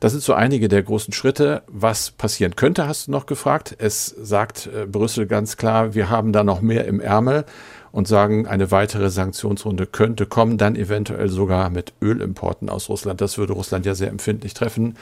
Das 0.00 0.12
sind 0.12 0.22
so 0.22 0.34
einige 0.34 0.68
der 0.68 0.82
großen 0.82 1.14
Schritte. 1.14 1.62
Was 1.66 2.10
passieren 2.10 2.56
könnte, 2.56 2.86
hast 2.86 3.06
du 3.06 3.12
noch 3.12 3.24
gefragt. 3.26 3.74
Es 3.78 4.06
sagt 4.06 4.66
äh, 4.66 4.86
Brüssel 4.86 5.26
ganz 5.26 5.56
klar, 5.56 5.94
wir 5.94 6.10
haben 6.10 6.32
da 6.32 6.44
noch 6.44 6.60
mehr 6.60 6.84
im 6.84 7.00
Ärmel 7.00 7.46
und 7.94 8.08
sagen, 8.08 8.48
eine 8.48 8.72
weitere 8.72 9.08
Sanktionsrunde 9.08 9.86
könnte 9.86 10.26
kommen, 10.26 10.58
dann 10.58 10.74
eventuell 10.74 11.28
sogar 11.28 11.70
mit 11.70 11.92
Ölimporten 12.02 12.68
aus 12.68 12.88
Russland. 12.88 13.20
Das 13.20 13.38
würde 13.38 13.52
Russland 13.52 13.86
ja 13.86 13.94
sehr 13.94 14.08
empfindlich 14.08 14.52
treffen. 14.52 14.96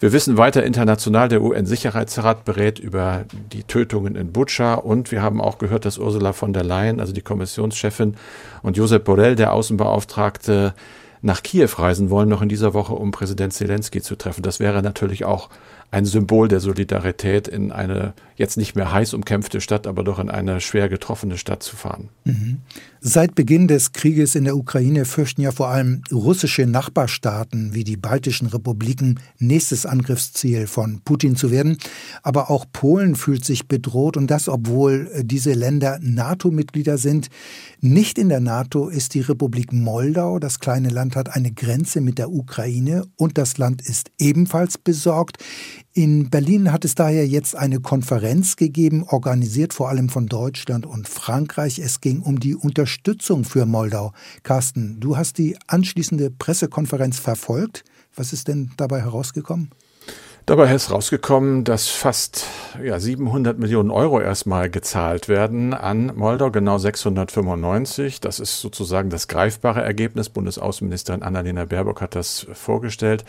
Wir 0.00 0.12
wissen 0.12 0.36
weiter 0.36 0.64
international, 0.64 1.28
der 1.28 1.40
UN-Sicherheitsrat 1.40 2.44
berät 2.44 2.80
über 2.80 3.26
die 3.52 3.62
Tötungen 3.62 4.16
in 4.16 4.32
Butscha 4.32 4.74
und 4.74 5.12
wir 5.12 5.22
haben 5.22 5.40
auch 5.40 5.58
gehört, 5.58 5.84
dass 5.84 5.98
Ursula 5.98 6.32
von 6.32 6.52
der 6.52 6.64
Leyen, 6.64 6.98
also 6.98 7.12
die 7.12 7.22
Kommissionschefin, 7.22 8.16
und 8.62 8.76
Josep 8.76 9.04
Borrell, 9.04 9.36
der 9.36 9.52
Außenbeauftragte, 9.52 10.74
nach 11.20 11.44
Kiew 11.44 11.68
reisen 11.76 12.10
wollen, 12.10 12.28
noch 12.28 12.42
in 12.42 12.48
dieser 12.48 12.74
Woche, 12.74 12.94
um 12.94 13.12
Präsident 13.12 13.52
Zelensky 13.52 14.02
zu 14.02 14.16
treffen. 14.16 14.42
Das 14.42 14.58
wäre 14.58 14.82
natürlich 14.82 15.24
auch 15.24 15.48
ein 15.92 16.06
Symbol 16.06 16.48
der 16.48 16.60
Solidarität 16.60 17.46
in 17.48 17.70
eine 17.70 18.14
jetzt 18.34 18.56
nicht 18.56 18.74
mehr 18.74 18.90
heiß 18.90 19.12
umkämpfte 19.12 19.60
Stadt, 19.60 19.86
aber 19.86 20.02
doch 20.04 20.18
in 20.18 20.30
eine 20.30 20.60
schwer 20.60 20.88
getroffene 20.88 21.36
Stadt 21.36 21.62
zu 21.62 21.76
fahren. 21.76 22.08
Mhm. 22.24 22.58
Seit 23.00 23.34
Beginn 23.34 23.68
des 23.68 23.92
Krieges 23.92 24.34
in 24.34 24.44
der 24.44 24.56
Ukraine 24.56 25.04
fürchten 25.04 25.42
ja 25.42 25.52
vor 25.52 25.68
allem 25.68 26.02
russische 26.10 26.66
Nachbarstaaten 26.66 27.74
wie 27.74 27.84
die 27.84 27.96
baltischen 27.96 28.46
Republiken 28.46 29.20
nächstes 29.38 29.86
Angriffsziel 29.86 30.66
von 30.66 31.00
Putin 31.04 31.36
zu 31.36 31.50
werden. 31.50 31.76
Aber 32.22 32.50
auch 32.50 32.64
Polen 32.72 33.14
fühlt 33.14 33.44
sich 33.44 33.68
bedroht 33.68 34.16
und 34.16 34.30
das, 34.30 34.48
obwohl 34.48 35.10
diese 35.22 35.52
Länder 35.52 35.98
NATO-Mitglieder 36.00 36.96
sind. 36.96 37.28
Nicht 37.80 38.18
in 38.18 38.28
der 38.28 38.40
NATO 38.40 38.88
ist 38.88 39.14
die 39.14 39.20
Republik 39.20 39.72
Moldau. 39.72 40.38
Das 40.38 40.58
kleine 40.58 40.88
Land 40.88 41.16
hat 41.16 41.34
eine 41.34 41.52
Grenze 41.52 42.00
mit 42.00 42.18
der 42.18 42.30
Ukraine 42.30 43.04
und 43.16 43.36
das 43.36 43.58
Land 43.58 43.82
ist 43.82 44.10
ebenfalls 44.18 44.78
besorgt. 44.78 45.38
In 45.94 46.30
Berlin 46.30 46.72
hat 46.72 46.86
es 46.86 46.94
daher 46.94 47.26
jetzt 47.26 47.54
eine 47.54 47.78
Konferenz 47.78 48.56
gegeben, 48.56 49.04
organisiert 49.06 49.74
vor 49.74 49.90
allem 49.90 50.08
von 50.08 50.26
Deutschland 50.26 50.86
und 50.86 51.06
Frankreich. 51.06 51.78
Es 51.78 52.00
ging 52.00 52.22
um 52.22 52.40
die 52.40 52.54
Unterstützung 52.54 53.44
für 53.44 53.66
Moldau. 53.66 54.14
Carsten, 54.42 55.00
du 55.00 55.18
hast 55.18 55.36
die 55.36 55.58
anschließende 55.66 56.30
Pressekonferenz 56.30 57.18
verfolgt. 57.18 57.84
Was 58.16 58.32
ist 58.32 58.48
denn 58.48 58.70
dabei 58.78 59.02
herausgekommen? 59.02 59.68
Dabei 60.46 60.74
ist 60.74 60.90
rausgekommen, 60.90 61.62
dass 61.62 61.88
fast 61.88 62.46
ja, 62.82 62.98
700 62.98 63.58
Millionen 63.58 63.90
Euro 63.90 64.18
erstmal 64.18 64.70
gezahlt 64.70 65.28
werden 65.28 65.74
an 65.74 66.10
Moldau, 66.16 66.50
genau 66.50 66.78
695. 66.78 68.20
Das 68.20 68.40
ist 68.40 68.60
sozusagen 68.60 69.10
das 69.10 69.28
greifbare 69.28 69.82
Ergebnis. 69.82 70.30
Bundesaußenministerin 70.30 71.22
Annalena 71.22 71.66
Baerbock 71.66 72.00
hat 72.00 72.14
das 72.14 72.46
vorgestellt. 72.54 73.24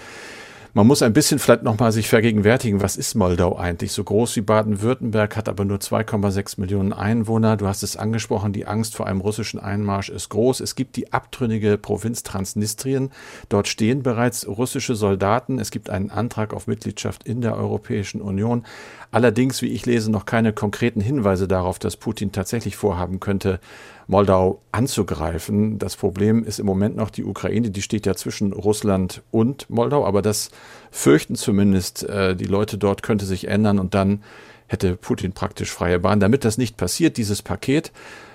Man 0.76 0.88
muss 0.88 1.04
ein 1.04 1.14
bisschen 1.14 1.38
vielleicht 1.38 1.62
nochmal 1.62 1.92
sich 1.92 2.10
vergegenwärtigen, 2.10 2.82
was 2.82 2.96
ist 2.96 3.14
Moldau 3.14 3.56
eigentlich? 3.56 3.92
So 3.92 4.04
groß 4.04 4.36
wie 4.38 4.42
Baden-Württemberg, 4.42 5.36
hat 5.36 5.48
aber 5.48 5.66
nur 5.66 5.78
2,6 5.78 6.60
Millionen 6.60 6.94
Einwohner. 6.94 7.58
Du 7.58 7.68
hast 7.68 7.84
es 7.84 7.96
angesprochen, 7.96 8.54
die 8.54 8.66
Angst 8.66 8.96
vor 8.96 9.06
einem 9.06 9.22
russischen 9.22 9.60
Einmarsch 9.60 10.10
ist 10.10 10.30
groß. 10.30 10.62
Es 10.62 10.74
gibt 10.74 10.96
die 10.96 11.14
abtrünnige 11.14 11.78
Provinz 11.78 12.24
Transnistrien. 12.24 13.12
Dort 13.50 13.68
stehen 13.68 14.02
bereits 14.02 14.48
russische 14.48 14.96
Soldaten. 14.96 15.60
Es 15.60 15.70
gibt 15.70 15.92
einen 15.92 16.10
Antrag 16.10 16.56
auf 16.56 16.66
Mitgliedschaft 16.66 17.22
in 17.22 17.42
der 17.42 17.56
Europäischen 17.56 18.20
Union. 18.20 18.66
Allerdings, 19.14 19.62
wie 19.62 19.68
ich 19.68 19.86
lese, 19.86 20.10
noch 20.12 20.26
keine 20.26 20.54
konkreten 20.54 21.00
Hinweise 21.00 21.48
darauf, 21.48 21.78
dass 21.78 21.98
Putin 21.98 22.32
tatsächlich 22.32 22.76
vorhaben 22.76 23.20
könnte, 23.20 23.60
Moldau 24.08 24.64
anzugreifen. 24.72 25.78
Das 25.78 25.96
Problem 25.96 26.44
ist 26.44 26.58
im 26.58 26.66
Moment 26.66 26.96
noch 26.96 27.12
die 27.12 27.24
Ukraine, 27.24 27.70
die 27.70 27.84
steht 27.84 28.08
ja 28.08 28.16
zwischen 28.16 28.54
Russland 28.54 29.22
und 29.30 29.70
Moldau, 29.70 30.04
aber 30.04 30.24
das 30.24 30.50
fürchten 30.90 31.36
zumindest 31.36 32.10
äh, 32.10 32.36
die 32.36 32.46
Leute 32.46 32.80
dort, 32.80 33.04
könnte 33.04 33.26
sich 33.26 33.48
ändern 33.48 33.78
und 33.78 33.94
dann 33.94 34.24
hätte 34.66 34.96
Putin 34.96 35.34
praktisch 35.34 35.70
freie 35.70 36.00
Bahn. 36.00 36.20
Damit 36.20 36.44
das 36.44 36.58
nicht 36.58 36.76
passiert, 36.76 37.18
dieses 37.18 37.44
Paket, 37.44 37.92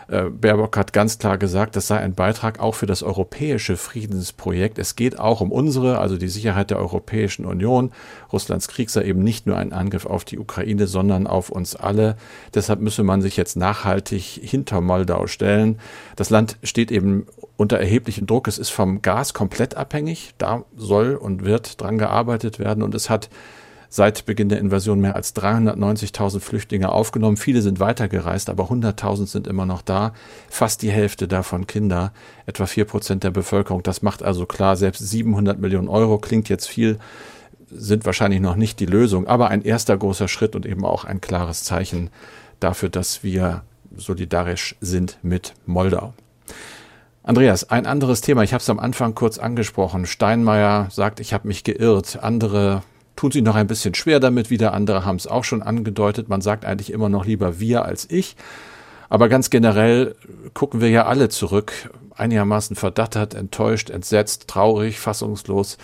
Baerbock 0.09 0.79
hat 0.79 0.95
ganz 0.95 1.19
klar 1.19 1.37
gesagt, 1.37 1.77
das 1.77 1.87
sei 1.87 1.99
ein 1.99 2.15
Beitrag 2.15 2.61
auch 2.61 2.75
für 2.75 2.87
das 2.87 3.03
europäische 3.03 3.77
Friedensprojekt. 3.77 4.79
Es 4.79 4.97
geht 4.97 5.19
auch 5.19 5.43
um 5.43 5.53
unsere, 5.53 5.99
also 5.99 6.17
die 6.17 6.29
Sicherheit 6.29 6.71
der 6.71 6.79
Europäischen 6.79 7.45
Union. 7.45 7.93
Russlands 8.33 8.69
Krieg 8.69 8.89
sei 8.89 9.05
eben 9.05 9.23
nicht 9.23 9.47
nur 9.47 9.59
ein 9.59 9.75
Angriff 9.75 10.07
auf 10.07 10.25
die 10.25 10.39
Ukraine, 10.39 10.87
sondern 10.87 11.27
auf 11.27 11.51
uns 11.51 11.77
alle. 11.77 12.17
Deshalb 12.55 12.81
müsse 12.81 13.03
man 13.03 13.21
sich 13.21 13.37
jetzt 13.37 13.57
nachhaltig 13.57 14.41
hinter 14.43 14.81
Moldau 14.81 15.27
stellen. 15.27 15.79
Das 16.17 16.31
Land 16.31 16.57
steht 16.63 16.91
eben 16.91 17.27
unter 17.59 17.79
erheblichem 17.79 18.27
Druck. 18.27 18.49
Es 18.49 18.57
ist 18.57 18.71
vom 18.71 19.03
Gas 19.03 19.35
komplett 19.35 19.77
abhängig. 19.77 20.33
Da 20.39 20.65
soll 20.75 21.17
und 21.17 21.45
wird 21.45 21.83
dran 21.83 21.99
gearbeitet 21.99 22.59
werden. 22.59 22.83
Und 22.83 22.95
es 22.95 23.11
hat 23.11 23.29
seit 23.89 24.27
Beginn 24.27 24.49
der 24.49 24.59
Invasion 24.59 25.01
mehr 25.01 25.17
als 25.17 25.35
390.000 25.35 26.41
Flüchtlinge 26.41 26.91
aufgenommen. 26.91 27.37
Viele 27.37 27.63
sind 27.63 27.81
weitergereist, 27.81 28.51
aber 28.51 28.65
100.000 28.65 29.27
sind 29.27 29.47
immer 29.47 29.67
noch 29.67 29.83
da. 29.83 30.13
Fast 30.49 30.83
die 30.83 30.91
Hälfte 30.91 31.29
davon 31.29 31.67
Kinder, 31.67 32.13
etwa 32.47 32.67
vier 32.67 32.85
Prozent 32.85 33.25
der 33.25 33.31
Bevölkerung. 33.31 33.83
Das 33.83 34.03
macht 34.03 34.23
also 34.23 34.47
klar, 34.47 34.77
selbst 34.77 35.09
700 35.09 35.59
Millionen 35.59 35.89
Euro 35.89 36.19
klingt 36.19 36.49
jetzt 36.49 36.69
viel, 36.69 36.99
sind 37.71 38.05
wahrscheinlich 38.05 38.41
noch 38.41 38.57
nicht 38.57 38.81
die 38.81 38.87
Lösung, 38.87 39.27
aber 39.27 39.49
ein 39.49 39.63
erster 39.63 39.97
großer 39.97 40.29
Schritt 40.29 40.55
und 40.55 40.67
eben 40.67 40.85
auch 40.85 41.05
ein 41.05 41.21
klares 41.21 41.65
Zeichen 41.65 42.11
dafür, 42.61 42.89
dass 42.89 43.23
wir 43.23 43.63
solidarisch 43.97 44.77
sind 44.81 45.19
mit 45.23 45.55
Moldau. 45.67 46.15
Andreas, 47.23 47.69
ein 47.69 47.85
anderes 47.85 48.23
Thema. 48.23 48.43
Ich 48.43 48.55
habe 48.55 48.63
es 48.63 48.71
am 48.71 48.79
Anfang 48.79 49.15
kurz 49.15 49.37
angesprochen. 49.39 50.07
Steinmeier 50.07 50.89
sagt, 50.91 51.21
ich 51.21 51.35
habe 51.35 51.47
mich 51.47 51.63
geirrt. 51.63 52.23
Andere 52.23 52.83
tun 53.19 53.33
sich 53.33 53.43
noch 53.43 53.57
ein 53.57 53.67
bisschen 53.67 53.97
schwer 53.97 54.21
damit. 54.21 54.49
Wieder 54.49 54.73
andere 54.73 55.05
haben 55.05 55.17
es 55.17 55.27
auch 55.27 55.43
schon 55.43 55.61
angedeutet. 55.61 56.29
Man 56.29 56.41
sagt 56.41 56.65
eigentlich 56.65 56.93
immer 56.93 57.09
noch 57.09 57.27
lieber 57.27 57.59
wir 57.59 57.85
als 57.85 58.09
ich. 58.09 58.37
Aber 59.09 59.29
ganz 59.29 59.51
generell 59.51 60.15
gucken 60.55 60.81
wir 60.81 60.89
ja 60.89 61.07
alle 61.07 61.29
zurück, 61.29 61.73
einigermaßen 62.15 62.77
verdattert, 62.77 63.35
enttäuscht, 63.35 63.91
entsetzt, 63.91 64.47
traurig, 64.47 65.01
fassungslos. 65.01 65.79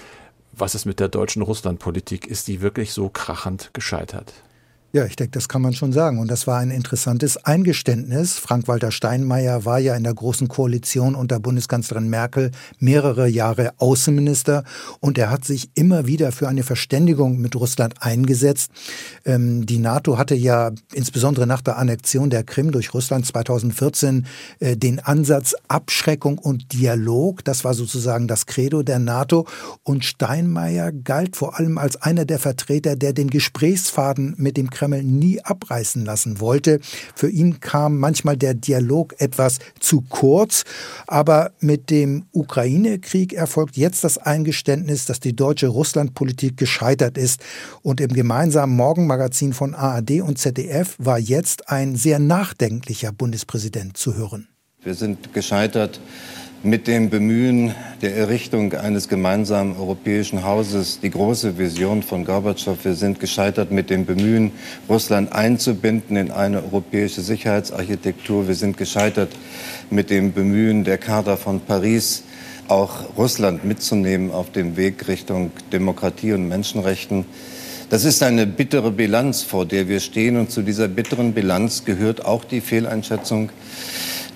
Was 0.52 0.76
ist 0.76 0.84
mit 0.84 1.00
der 1.00 1.08
deutschen 1.08 1.42
Russlandpolitik? 1.42 2.28
Ist 2.28 2.46
die 2.46 2.60
wirklich 2.60 2.92
so 2.92 3.08
krachend 3.08 3.70
gescheitert? 3.72 4.32
Ja, 4.94 5.04
ich 5.06 5.16
denke, 5.16 5.32
das 5.32 5.48
kann 5.48 5.60
man 5.60 5.72
schon 5.72 5.92
sagen. 5.92 6.20
Und 6.20 6.30
das 6.30 6.46
war 6.46 6.60
ein 6.60 6.70
interessantes 6.70 7.36
Eingeständnis. 7.36 8.38
Frank-Walter 8.38 8.92
Steinmeier 8.92 9.64
war 9.64 9.80
ja 9.80 9.96
in 9.96 10.04
der 10.04 10.14
Großen 10.14 10.46
Koalition 10.46 11.16
unter 11.16 11.40
Bundeskanzlerin 11.40 12.08
Merkel 12.08 12.52
mehrere 12.78 13.26
Jahre 13.26 13.72
Außenminister 13.78 14.62
und 15.00 15.18
er 15.18 15.30
hat 15.30 15.44
sich 15.44 15.70
immer 15.74 16.06
wieder 16.06 16.30
für 16.30 16.46
eine 16.46 16.62
Verständigung 16.62 17.38
mit 17.40 17.56
Russland 17.56 17.94
eingesetzt. 18.02 18.70
Ähm, 19.24 19.66
die 19.66 19.78
NATO 19.78 20.16
hatte 20.16 20.36
ja 20.36 20.70
insbesondere 20.92 21.48
nach 21.48 21.60
der 21.60 21.76
Annexion 21.76 22.30
der 22.30 22.44
Krim 22.44 22.70
durch 22.70 22.94
Russland 22.94 23.26
2014 23.26 24.26
äh, 24.60 24.76
den 24.76 25.00
Ansatz 25.00 25.56
Abschreckung 25.66 26.38
und 26.38 26.72
Dialog. 26.72 27.42
Das 27.42 27.64
war 27.64 27.74
sozusagen 27.74 28.28
das 28.28 28.46
Credo 28.46 28.84
der 28.84 29.00
NATO. 29.00 29.48
Und 29.82 30.04
Steinmeier 30.04 30.92
galt 30.92 31.34
vor 31.34 31.58
allem 31.58 31.78
als 31.78 32.00
einer 32.00 32.26
der 32.26 32.38
Vertreter, 32.38 32.94
der 32.94 33.12
den 33.12 33.28
Gesprächsfaden 33.28 34.36
mit 34.38 34.56
dem 34.56 34.70
Kreml 34.70 34.83
Kreml 34.84 35.02
nie 35.02 35.40
abreißen 35.42 36.04
lassen 36.04 36.40
wollte. 36.40 36.80
Für 37.14 37.30
ihn 37.30 37.60
kam 37.60 37.98
manchmal 37.98 38.36
der 38.36 38.54
Dialog 38.54 39.14
etwas 39.18 39.58
zu 39.80 40.02
kurz, 40.02 40.64
aber 41.06 41.52
mit 41.60 41.90
dem 41.90 42.26
Ukraine-Krieg 42.32 43.32
erfolgt 43.32 43.76
jetzt 43.76 44.04
das 44.04 44.18
Eingeständnis, 44.18 45.06
dass 45.06 45.20
die 45.20 45.34
deutsche 45.34 45.68
Russlandpolitik 45.68 46.56
gescheitert 46.56 47.16
ist. 47.16 47.40
Und 47.82 48.00
im 48.00 48.12
gemeinsamen 48.12 48.76
Morgenmagazin 48.76 49.52
von 49.52 49.74
ARD 49.74 50.20
und 50.20 50.38
ZDF 50.38 50.96
war 50.98 51.18
jetzt 51.18 51.70
ein 51.70 51.96
sehr 51.96 52.18
nachdenklicher 52.18 53.12
Bundespräsident 53.12 53.96
zu 53.96 54.14
hören. 54.14 54.48
Wir 54.82 54.94
sind 54.94 55.32
gescheitert 55.32 55.98
mit 56.64 56.86
dem 56.86 57.10
Bemühen 57.10 57.74
der 58.00 58.16
Errichtung 58.16 58.72
eines 58.72 59.10
gemeinsamen 59.10 59.76
europäischen 59.76 60.44
Hauses, 60.44 60.98
die 60.98 61.10
große 61.10 61.58
Vision 61.58 62.02
von 62.02 62.24
Gorbatschow. 62.24 62.82
Wir 62.82 62.94
sind 62.94 63.20
gescheitert 63.20 63.70
mit 63.70 63.90
dem 63.90 64.06
Bemühen, 64.06 64.50
Russland 64.88 65.30
einzubinden 65.30 66.16
in 66.16 66.30
eine 66.30 66.64
europäische 66.64 67.20
Sicherheitsarchitektur. 67.20 68.48
Wir 68.48 68.54
sind 68.54 68.78
gescheitert 68.78 69.28
mit 69.90 70.08
dem 70.08 70.32
Bemühen 70.32 70.84
der 70.84 70.96
Charta 70.96 71.36
von 71.36 71.60
Paris, 71.60 72.22
auch 72.66 73.14
Russland 73.18 73.66
mitzunehmen 73.66 74.30
auf 74.30 74.50
dem 74.50 74.78
Weg 74.78 75.06
Richtung 75.06 75.50
Demokratie 75.70 76.32
und 76.32 76.48
Menschenrechten. 76.48 77.26
Das 77.90 78.06
ist 78.06 78.22
eine 78.22 78.46
bittere 78.46 78.90
Bilanz, 78.90 79.42
vor 79.42 79.66
der 79.66 79.86
wir 79.86 80.00
stehen. 80.00 80.38
Und 80.38 80.50
zu 80.50 80.62
dieser 80.62 80.88
bitteren 80.88 81.34
Bilanz 81.34 81.84
gehört 81.84 82.24
auch 82.24 82.42
die 82.42 82.62
Fehleinschätzung, 82.62 83.50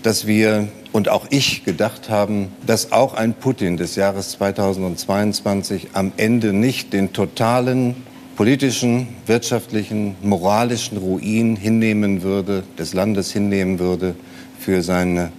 dass 0.02 0.26
wir 0.26 0.69
und 0.93 1.09
auch 1.09 1.26
ich 1.31 1.64
gedacht 1.64 2.09
haben, 2.09 2.49
dass 2.67 2.93
auch 2.93 3.14
ein 3.14 3.35
Putin 3.35 3.76
des 3.76 3.97
Jahres 3.97 4.31
2022 4.31 5.88
am 5.93 6.12
Ende 6.17 6.52
nicht 6.52 6.93
den 6.93 7.12
totalen 7.12 7.97
politischen, 8.37 9.09
wirtschaftlichen, 9.26 10.17
moralischen 10.23 10.99
Ruin 10.99 11.57
hinnehmen 11.57 12.23
würde, 12.23 12.62
des 12.78 12.95
Landes 12.95 13.33
hinnehmen 13.33 13.78
würde 13.78 14.14
für 14.59 14.83
seine 14.83 15.33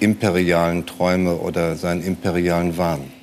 imperialen 0.00 0.86
Träume 0.86 1.36
oder 1.36 1.76
seinen 1.76 2.02
imperialen 2.02 2.78
Wahn. 2.78 3.17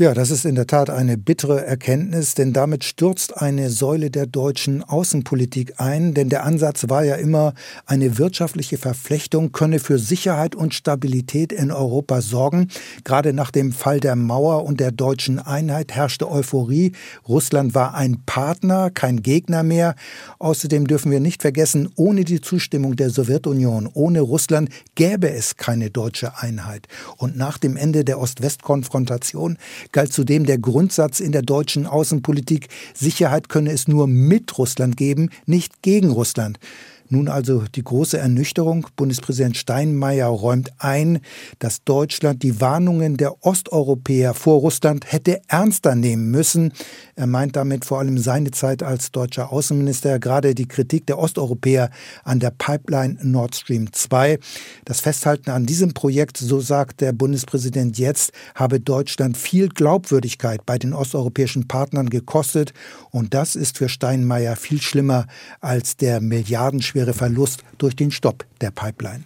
Ja, 0.00 0.14
das 0.14 0.30
ist 0.30 0.46
in 0.46 0.54
der 0.54 0.66
Tat 0.66 0.88
eine 0.88 1.18
bittere 1.18 1.62
Erkenntnis, 1.62 2.32
denn 2.32 2.54
damit 2.54 2.84
stürzt 2.84 3.36
eine 3.36 3.68
Säule 3.68 4.10
der 4.10 4.24
deutschen 4.24 4.82
Außenpolitik 4.82 5.74
ein, 5.76 6.14
denn 6.14 6.30
der 6.30 6.44
Ansatz 6.44 6.88
war 6.88 7.04
ja 7.04 7.16
immer, 7.16 7.52
eine 7.84 8.16
wirtschaftliche 8.16 8.78
Verflechtung 8.78 9.52
könne 9.52 9.78
für 9.78 9.98
Sicherheit 9.98 10.54
und 10.54 10.72
Stabilität 10.72 11.52
in 11.52 11.70
Europa 11.70 12.22
sorgen. 12.22 12.68
Gerade 13.04 13.34
nach 13.34 13.50
dem 13.50 13.72
Fall 13.72 14.00
der 14.00 14.16
Mauer 14.16 14.64
und 14.64 14.80
der 14.80 14.90
deutschen 14.90 15.38
Einheit 15.38 15.92
herrschte 15.92 16.30
Euphorie. 16.30 16.92
Russland 17.28 17.74
war 17.74 17.92
ein 17.92 18.22
Partner, 18.24 18.88
kein 18.88 19.20
Gegner 19.20 19.62
mehr. 19.62 19.96
Außerdem 20.38 20.86
dürfen 20.86 21.12
wir 21.12 21.20
nicht 21.20 21.42
vergessen, 21.42 21.90
ohne 21.96 22.24
die 22.24 22.40
Zustimmung 22.40 22.96
der 22.96 23.10
Sowjetunion, 23.10 23.86
ohne 23.92 24.22
Russland 24.22 24.70
gäbe 24.94 25.30
es 25.30 25.58
keine 25.58 25.90
deutsche 25.90 26.38
Einheit. 26.38 26.88
Und 27.18 27.36
nach 27.36 27.58
dem 27.58 27.76
Ende 27.76 28.02
der 28.02 28.18
Ost-West-Konfrontation 28.18 29.58
galt 29.92 30.12
zudem 30.12 30.46
der 30.46 30.58
Grundsatz 30.58 31.20
in 31.20 31.32
der 31.32 31.42
deutschen 31.42 31.86
Außenpolitik, 31.86 32.68
Sicherheit 32.94 33.48
könne 33.48 33.72
es 33.72 33.88
nur 33.88 34.06
mit 34.06 34.56
Russland 34.58 34.96
geben, 34.96 35.30
nicht 35.46 35.82
gegen 35.82 36.10
Russland. 36.10 36.58
Nun 37.12 37.26
also 37.26 37.64
die 37.74 37.82
große 37.82 38.18
Ernüchterung. 38.18 38.86
Bundespräsident 38.94 39.56
Steinmeier 39.56 40.28
räumt 40.28 40.70
ein, 40.78 41.18
dass 41.58 41.82
Deutschland 41.82 42.44
die 42.44 42.60
Warnungen 42.60 43.16
der 43.16 43.44
Osteuropäer 43.44 44.32
vor 44.32 44.60
Russland 44.60 45.12
hätte 45.12 45.40
ernster 45.48 45.96
nehmen 45.96 46.30
müssen. 46.30 46.72
Er 47.16 47.26
meint 47.26 47.56
damit 47.56 47.84
vor 47.84 47.98
allem 47.98 48.16
seine 48.16 48.52
Zeit 48.52 48.84
als 48.84 49.10
deutscher 49.10 49.52
Außenminister, 49.52 50.20
gerade 50.20 50.54
die 50.54 50.68
Kritik 50.68 51.04
der 51.08 51.18
Osteuropäer 51.18 51.90
an 52.22 52.38
der 52.38 52.52
Pipeline 52.52 53.18
Nord 53.22 53.56
Stream 53.56 53.92
2. 53.92 54.38
Das 54.84 55.00
Festhalten 55.00 55.50
an 55.50 55.66
diesem 55.66 55.94
Projekt, 55.94 56.36
so 56.36 56.60
sagt 56.60 57.00
der 57.00 57.12
Bundespräsident 57.12 57.98
jetzt, 57.98 58.30
habe 58.54 58.78
Deutschland 58.78 59.36
viel 59.36 59.68
Glaubwürdigkeit 59.68 60.64
bei 60.64 60.78
den 60.78 60.92
osteuropäischen 60.92 61.66
Partnern 61.66 62.08
gekostet. 62.08 62.72
Und 63.10 63.34
das 63.34 63.56
ist 63.56 63.78
für 63.78 63.88
Steinmeier 63.88 64.54
viel 64.54 64.80
schlimmer 64.80 65.26
als 65.60 65.96
der 65.96 66.20
milliardenschwere 66.20 66.99
schwere 67.00 67.14
Verlust 67.14 67.64
durch 67.78 67.96
den 67.96 68.10
Stopp 68.10 68.44
der 68.60 68.70
Pipeline. 68.70 69.24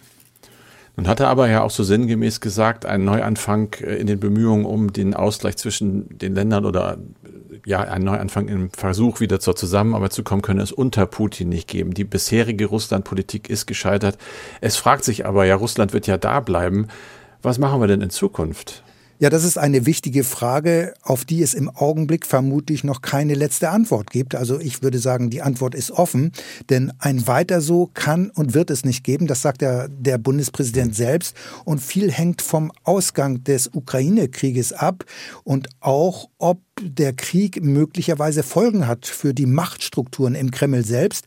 Nun 0.95 1.09
hat 1.09 1.19
er 1.19 1.27
aber 1.27 1.49
ja 1.49 1.61
auch 1.61 1.71
so 1.71 1.83
sinngemäß 1.83 2.39
gesagt, 2.39 2.85
ein 2.85 3.03
Neuanfang 3.03 3.73
äh, 3.81 3.95
in 3.95 4.07
den 4.07 4.17
Bemühungen 4.17 4.65
um 4.65 4.93
den 4.93 5.13
Ausgleich 5.13 5.57
zwischen 5.57 6.17
den 6.17 6.33
Ländern 6.33 6.63
oder 6.63 6.93
äh, 6.93 7.59
ja, 7.65 7.81
ein 7.81 8.03
Neuanfang 8.03 8.47
im 8.47 8.69
Versuch, 8.69 9.19
wieder 9.19 9.41
zur 9.41 9.57
Zusammenarbeit 9.57 10.13
zu 10.13 10.23
kommen, 10.23 10.41
könne 10.41 10.61
es 10.61 10.71
unter 10.71 11.05
Putin 11.05 11.49
nicht 11.49 11.67
geben. 11.67 11.93
Die 11.93 12.05
bisherige 12.05 12.67
Russlandpolitik 12.67 13.49
ist 13.49 13.65
gescheitert. 13.65 14.17
Es 14.61 14.77
fragt 14.77 15.03
sich 15.03 15.25
aber, 15.25 15.45
ja, 15.45 15.55
Russland 15.55 15.91
wird 15.91 16.07
ja 16.07 16.17
da 16.17 16.39
bleiben. 16.39 16.87
Was 17.41 17.59
machen 17.59 17.81
wir 17.81 17.87
denn 17.87 18.01
in 18.01 18.09
Zukunft? 18.09 18.84
Ja, 19.17 19.29
das 19.29 19.45
ist 19.45 19.57
eine 19.57 19.85
wichtige 19.85 20.25
Frage, 20.25 20.93
auf 21.01 21.23
die 21.23 21.41
es 21.41 21.53
im 21.53 21.69
Augenblick 21.69 22.25
vermutlich 22.25 22.83
noch 22.83 23.01
keine 23.01 23.33
letzte 23.33 23.69
Antwort 23.69 24.11
gibt. 24.11 24.35
Also 24.35 24.59
ich 24.59 24.83
würde 24.83 24.99
sagen, 24.99 25.29
die 25.29 25.41
Antwort 25.41 25.73
ist 25.73 25.91
offen, 25.91 26.33
denn 26.69 26.91
ein 26.99 27.25
weiter 27.25 27.61
so 27.61 27.89
kann 27.93 28.29
und 28.29 28.53
wird 28.53 28.69
es 28.69 28.83
nicht 28.83 29.05
geben. 29.05 29.27
Das 29.27 29.41
sagt 29.41 29.61
ja 29.61 29.87
der 29.87 30.17
Bundespräsident 30.17 30.95
selbst. 30.95 31.33
Und 31.63 31.81
viel 31.81 32.11
hängt 32.11 32.41
vom 32.41 32.73
Ausgang 32.83 33.41
des 33.45 33.69
Ukraine-Krieges 33.73 34.73
ab 34.73 35.05
und 35.45 35.69
auch, 35.79 36.27
ob 36.37 36.59
der 36.81 37.13
Krieg 37.13 37.63
möglicherweise 37.63 38.43
Folgen 38.43 38.85
hat 38.85 39.05
für 39.05 39.33
die 39.33 39.45
Machtstrukturen 39.45 40.35
im 40.35 40.51
Kreml 40.51 40.83
selbst. 40.83 41.25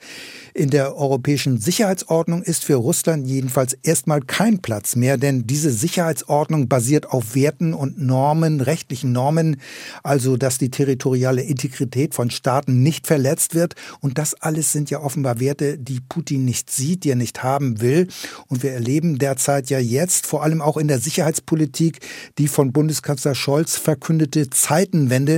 In 0.53 0.69
der 0.69 0.95
europäischen 0.97 1.59
Sicherheitsordnung 1.59 2.43
ist 2.43 2.65
für 2.65 2.75
Russland 2.75 3.27
jedenfalls 3.27 3.73
erstmal 3.83 4.21
kein 4.21 4.61
Platz 4.61 4.95
mehr, 4.95 5.17
denn 5.17 5.47
diese 5.47 5.71
Sicherheitsordnung 5.71 6.69
basiert 6.69 7.11
auf 7.11 7.35
Werten 7.35 7.73
und 7.73 7.99
Normen, 7.99 8.61
rechtlichen 8.61 9.13
Normen, 9.13 9.57
also 10.03 10.37
dass 10.37 10.59
die 10.59 10.71
territoriale 10.71 11.41
Integrität 11.41 12.15
von 12.15 12.31
Staaten 12.31 12.83
nicht 12.83 13.07
verletzt 13.07 13.55
wird. 13.55 13.75
Und 14.01 14.19
das 14.19 14.35
alles 14.35 14.73
sind 14.73 14.91
ja 14.91 15.01
offenbar 15.01 15.41
Werte, 15.41 15.79
die 15.79 16.01
Putin 16.01 16.45
nicht 16.45 16.71
sieht, 16.71 17.05
die 17.05 17.11
er 17.11 17.17
nicht 17.17 17.43
haben 17.43 17.81
will. 17.81 18.09
Und 18.49 18.63
wir 18.63 18.73
erleben 18.73 19.19
derzeit 19.19 19.71
ja 19.71 19.79
jetzt, 19.79 20.27
vor 20.27 20.43
allem 20.43 20.61
auch 20.61 20.77
in 20.77 20.89
der 20.89 20.99
Sicherheitspolitik, 20.99 22.01
die 22.37 22.49
von 22.49 22.73
Bundeskanzler 22.73 23.35
Scholz 23.35 23.79
verkündete 23.79 24.51
Zeitenwende 24.51 25.38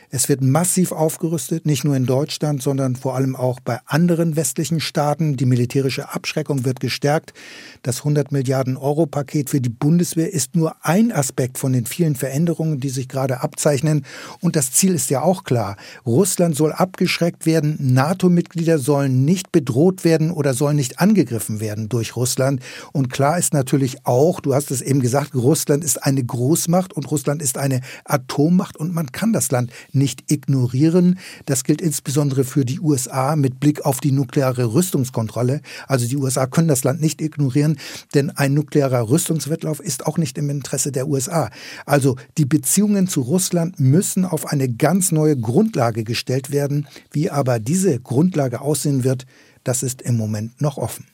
es 0.13 0.27
wird 0.27 0.41
massiv 0.41 0.91
aufgerüstet, 0.91 1.65
nicht 1.65 1.85
nur 1.85 1.95
in 1.95 2.05
Deutschland, 2.05 2.61
sondern 2.61 2.97
vor 2.97 3.15
allem 3.15 3.37
auch 3.37 3.61
bei 3.61 3.79
anderen 3.85 4.35
westlichen 4.35 4.81
Staaten. 4.81 5.37
Die 5.37 5.45
militärische 5.45 6.13
Abschreckung 6.13 6.65
wird 6.65 6.81
gestärkt. 6.81 7.33
Das 7.81 7.99
100 7.99 8.33
Milliarden 8.33 8.75
Euro 8.75 9.05
Paket 9.05 9.49
für 9.49 9.61
die 9.61 9.69
Bundeswehr 9.69 10.33
ist 10.33 10.53
nur 10.53 10.75
ein 10.81 11.13
Aspekt 11.13 11.57
von 11.57 11.71
den 11.71 11.85
vielen 11.85 12.15
Veränderungen, 12.15 12.81
die 12.81 12.89
sich 12.89 13.07
gerade 13.07 13.39
abzeichnen. 13.39 14.05
Und 14.41 14.57
das 14.57 14.73
Ziel 14.73 14.95
ist 14.95 15.09
ja 15.09 15.21
auch 15.21 15.45
klar. 15.45 15.77
Russland 16.05 16.57
soll 16.57 16.73
abgeschreckt 16.73 17.45
werden. 17.45 17.77
NATO-Mitglieder 17.79 18.79
sollen 18.79 19.23
nicht 19.23 19.53
bedroht 19.53 20.03
werden 20.03 20.31
oder 20.31 20.53
sollen 20.53 20.75
nicht 20.75 20.99
angegriffen 20.99 21.61
werden 21.61 21.87
durch 21.87 22.17
Russland. 22.17 22.61
Und 22.91 23.13
klar 23.13 23.39
ist 23.39 23.53
natürlich 23.53 24.05
auch, 24.05 24.41
du 24.41 24.53
hast 24.53 24.71
es 24.71 24.81
eben 24.81 24.99
gesagt, 24.99 25.35
Russland 25.35 25.85
ist 25.85 26.03
eine 26.03 26.21
Großmacht 26.21 26.91
und 26.91 27.09
Russland 27.09 27.41
ist 27.41 27.57
eine 27.57 27.79
Atommacht 28.03 28.75
und 28.75 28.93
man 28.93 29.13
kann 29.13 29.31
das 29.31 29.51
Land 29.51 29.71
nicht 29.93 30.00
ignorieren. 30.29 31.19
Das 31.45 31.63
gilt 31.63 31.81
insbesondere 31.81 32.43
für 32.43 32.65
die 32.65 32.79
USA 32.79 33.35
mit 33.35 33.59
Blick 33.59 33.85
auf 33.85 33.99
die 33.99 34.11
nukleare 34.11 34.73
Rüstungskontrolle. 34.73 35.61
Also 35.87 36.07
die 36.07 36.17
USA 36.17 36.47
können 36.47 36.67
das 36.67 36.83
Land 36.83 37.01
nicht 37.01 37.21
ignorieren, 37.21 37.77
denn 38.13 38.29
ein 38.31 38.53
nuklearer 38.53 39.09
Rüstungswettlauf 39.09 39.79
ist 39.79 40.05
auch 40.05 40.17
nicht 40.17 40.37
im 40.37 40.49
Interesse 40.49 40.91
der 40.91 41.07
USA. 41.07 41.49
Also 41.85 42.15
die 42.37 42.45
Beziehungen 42.45 43.07
zu 43.07 43.21
Russland 43.21 43.79
müssen 43.79 44.25
auf 44.25 44.47
eine 44.47 44.67
ganz 44.67 45.11
neue 45.11 45.37
Grundlage 45.37 46.03
gestellt 46.03 46.51
werden. 46.51 46.87
Wie 47.11 47.29
aber 47.29 47.59
diese 47.59 47.99
Grundlage 47.99 48.61
aussehen 48.61 49.03
wird, 49.03 49.25
das 49.63 49.83
ist 49.83 50.01
im 50.01 50.17
Moment 50.17 50.61
noch 50.61 50.77
offen. 50.77 51.05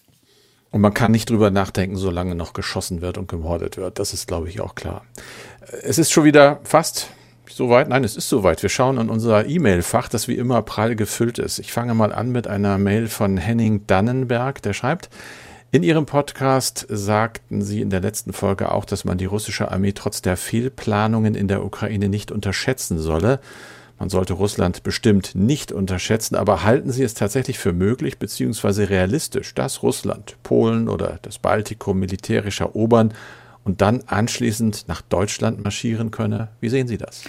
Und 0.70 0.82
man 0.82 0.94
kann 0.94 1.12
nicht 1.12 1.30
drüber 1.30 1.50
nachdenken, 1.50 1.96
solange 1.96 2.36
noch 2.36 2.54
geschossen 2.54 3.02
wird 3.02 3.18
und 3.18 3.28
gemordet 3.28 3.78
wird. 3.78 4.00
Das 4.00 4.14
ist, 4.14 4.28
glaube 4.28 4.50
ich, 4.50 4.60
auch 4.60 4.76
klar. 4.76 5.06
Es 5.84 5.98
ist 5.98 6.12
schon 6.12 6.24
wieder 6.24 6.60
fast 6.64 7.10
Soweit? 7.50 7.90
Nein, 7.90 8.04
es 8.04 8.18
ist 8.18 8.30
soweit. 8.30 8.62
Wir 8.62 8.70
schauen 8.70 8.98
in 8.98 9.10
unser 9.10 9.48
E-Mail-Fach, 9.48 10.10
das 10.10 10.28
wie 10.28 10.36
immer 10.36 10.62
prall 10.62 10.96
gefüllt 10.96 11.40
ist. 11.40 11.60
Ich 11.60 11.72
fange 11.72 11.94
mal 11.94 12.14
an 12.14 12.32
mit 12.32 12.48
einer 12.48 12.78
Mail 12.78 13.08
von 13.08 13.38
Henning 13.38 13.88
Dannenberg, 13.88 14.62
der 14.62 14.74
schreibt, 14.74 15.10
in 15.70 15.84
Ihrem 15.84 16.06
Podcast 16.06 16.86
sagten 16.90 17.62
Sie 17.62 17.82
in 17.82 17.90
der 17.90 18.00
letzten 18.00 18.32
Folge 18.32 18.72
auch, 18.72 18.86
dass 18.86 19.04
man 19.04 19.18
die 19.18 19.26
russische 19.26 19.70
Armee 19.70 19.92
trotz 19.92 20.22
der 20.22 20.38
Fehlplanungen 20.38 21.36
in 21.36 21.50
der 21.50 21.64
Ukraine 21.66 22.08
nicht 22.08 22.32
unterschätzen 22.32 23.00
solle. 23.00 23.42
Man 24.00 24.10
sollte 24.10 24.34
Russland 24.34 24.84
bestimmt 24.84 25.36
nicht 25.36 25.74
unterschätzen, 25.74 26.36
aber 26.36 26.64
halten 26.64 26.92
Sie 26.92 27.04
es 27.04 27.16
tatsächlich 27.16 27.60
für 27.60 27.74
möglich 27.74 28.18
bzw. 28.18 28.84
realistisch, 28.86 29.54
dass 29.56 29.84
Russland 29.84 30.38
Polen 30.44 30.88
oder 30.88 31.20
das 31.24 31.38
Baltikum 31.38 32.00
militärisch 32.00 32.62
erobern 32.62 33.14
und 33.68 33.82
dann 33.82 34.02
anschließend 34.08 34.86
nach 34.88 35.02
Deutschland 35.02 35.62
marschieren 35.62 36.10
könne? 36.10 36.48
Wie 36.62 36.70
sehen 36.70 36.88
Sie 36.88 36.98
das? 36.98 37.24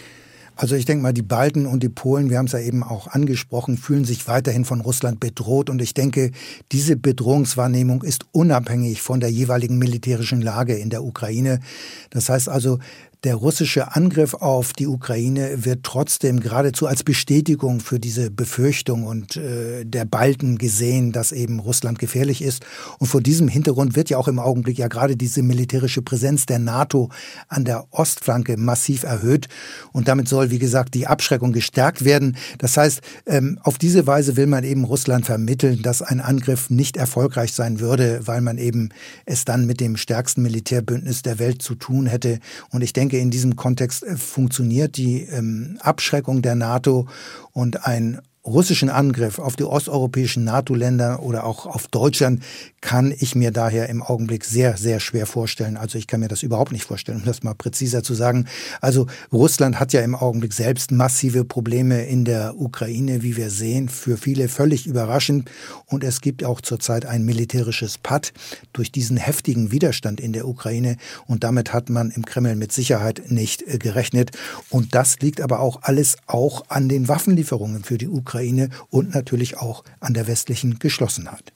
Also 0.54 0.74
ich 0.74 0.84
denke 0.84 1.02
mal, 1.02 1.12
die 1.12 1.22
Balten 1.22 1.66
und 1.66 1.84
die 1.84 1.88
Polen, 1.88 2.30
wir 2.30 2.38
haben 2.38 2.46
es 2.46 2.52
ja 2.52 2.58
eben 2.58 2.82
auch 2.82 3.06
angesprochen, 3.06 3.76
fühlen 3.76 4.04
sich 4.04 4.26
weiterhin 4.26 4.64
von 4.64 4.80
Russland 4.80 5.20
bedroht. 5.20 5.70
Und 5.70 5.80
ich 5.80 5.94
denke, 5.94 6.32
diese 6.72 6.96
Bedrohungswahrnehmung 6.96 8.02
ist 8.02 8.26
unabhängig 8.32 9.00
von 9.00 9.20
der 9.20 9.30
jeweiligen 9.30 9.78
militärischen 9.78 10.40
Lage 10.40 10.74
in 10.74 10.90
der 10.90 11.04
Ukraine. 11.04 11.60
Das 12.10 12.28
heißt 12.28 12.48
also, 12.48 12.80
der 13.24 13.34
russische 13.34 13.96
Angriff 13.96 14.34
auf 14.34 14.72
die 14.72 14.86
Ukraine 14.86 15.64
wird 15.64 15.82
trotzdem 15.82 16.38
geradezu 16.38 16.86
als 16.86 17.02
Bestätigung 17.02 17.80
für 17.80 17.98
diese 17.98 18.30
Befürchtung 18.30 19.04
und 19.04 19.36
äh, 19.36 19.84
der 19.84 20.04
Balten 20.04 20.56
gesehen, 20.56 21.10
dass 21.10 21.32
eben 21.32 21.58
Russland 21.58 21.98
gefährlich 21.98 22.42
ist. 22.42 22.64
Und 22.98 23.08
vor 23.08 23.20
diesem 23.20 23.48
Hintergrund 23.48 23.96
wird 23.96 24.08
ja 24.08 24.18
auch 24.18 24.28
im 24.28 24.38
Augenblick 24.38 24.78
ja 24.78 24.86
gerade 24.86 25.16
diese 25.16 25.42
militärische 25.42 26.00
Präsenz 26.00 26.46
der 26.46 26.60
NATO 26.60 27.10
an 27.48 27.64
der 27.64 27.86
Ostflanke 27.90 28.56
massiv 28.56 29.02
erhöht. 29.02 29.48
Und 29.92 30.06
damit 30.06 30.28
soll, 30.28 30.50
wie 30.50 30.60
gesagt, 30.60 30.94
die 30.94 31.08
Abschreckung 31.08 31.52
gestärkt 31.52 32.04
werden. 32.04 32.36
Das 32.58 32.76
heißt, 32.76 33.00
ähm, 33.26 33.58
auf 33.64 33.78
diese 33.78 34.06
Weise 34.06 34.36
will 34.36 34.46
man 34.46 34.62
eben 34.62 34.84
Russland 34.84 35.26
vermitteln, 35.26 35.82
dass 35.82 36.02
ein 36.02 36.20
Angriff 36.20 36.70
nicht 36.70 36.96
erfolgreich 36.96 37.52
sein 37.52 37.80
würde, 37.80 38.20
weil 38.26 38.42
man 38.42 38.58
eben 38.58 38.90
es 39.26 39.44
dann 39.44 39.66
mit 39.66 39.80
dem 39.80 39.96
stärksten 39.96 40.42
Militärbündnis 40.42 41.22
der 41.22 41.40
Welt 41.40 41.62
zu 41.62 41.74
tun 41.74 42.06
hätte. 42.06 42.38
Und 42.70 42.82
ich 42.82 42.92
denke, 42.92 43.07
denke, 43.08 43.18
in 43.18 43.30
diesem 43.30 43.56
Kontext 43.56 44.04
äh, 44.04 44.16
funktioniert 44.16 44.96
die 44.96 45.22
ähm, 45.22 45.78
Abschreckung 45.80 46.42
der 46.42 46.54
NATO 46.54 47.08
und 47.52 47.86
ein 47.86 48.20
russischen 48.48 48.90
Angriff 48.90 49.38
auf 49.38 49.56
die 49.56 49.64
osteuropäischen 49.64 50.44
NATO-Länder 50.44 51.22
oder 51.22 51.44
auch 51.44 51.66
auf 51.66 51.88
Deutschland 51.88 52.42
kann 52.80 53.12
ich 53.16 53.34
mir 53.34 53.50
daher 53.50 53.88
im 53.88 54.02
Augenblick 54.02 54.44
sehr, 54.44 54.76
sehr 54.76 55.00
schwer 55.00 55.26
vorstellen. 55.26 55.76
Also 55.76 55.98
ich 55.98 56.06
kann 56.06 56.20
mir 56.20 56.28
das 56.28 56.42
überhaupt 56.42 56.72
nicht 56.72 56.84
vorstellen, 56.84 57.18
um 57.18 57.24
das 57.24 57.42
mal 57.42 57.54
präziser 57.54 58.02
zu 58.02 58.14
sagen. 58.14 58.46
Also 58.80 59.06
Russland 59.32 59.80
hat 59.80 59.92
ja 59.92 60.00
im 60.00 60.14
Augenblick 60.14 60.52
selbst 60.52 60.90
massive 60.90 61.44
Probleme 61.44 62.06
in 62.06 62.24
der 62.24 62.58
Ukraine, 62.58 63.22
wie 63.22 63.36
wir 63.36 63.50
sehen, 63.50 63.88
für 63.88 64.16
viele 64.16 64.48
völlig 64.48 64.86
überraschend. 64.86 65.50
Und 65.86 66.04
es 66.04 66.20
gibt 66.20 66.44
auch 66.44 66.60
zurzeit 66.60 67.04
ein 67.04 67.24
militärisches 67.24 67.98
Patt 67.98 68.32
durch 68.72 68.92
diesen 68.92 69.16
heftigen 69.16 69.72
Widerstand 69.72 70.20
in 70.20 70.32
der 70.32 70.46
Ukraine. 70.46 70.96
Und 71.26 71.44
damit 71.44 71.72
hat 71.72 71.90
man 71.90 72.10
im 72.10 72.24
Kreml 72.24 72.56
mit 72.56 72.72
Sicherheit 72.72 73.30
nicht 73.30 73.62
äh, 73.62 73.78
gerechnet. 73.78 74.30
Und 74.70 74.94
das 74.94 75.18
liegt 75.20 75.40
aber 75.40 75.60
auch 75.60 75.80
alles 75.82 76.16
auch 76.26 76.64
an 76.68 76.88
den 76.88 77.08
Waffenlieferungen 77.08 77.84
für 77.84 77.98
die 77.98 78.08
Ukraine. 78.08 78.37
Ukraine 78.38 78.70
und 78.90 79.14
natürlich 79.14 79.58
auch 79.58 79.84
an 80.00 80.14
der 80.14 80.26
westlichen 80.26 80.78
Geschlossenheit. 80.78 81.52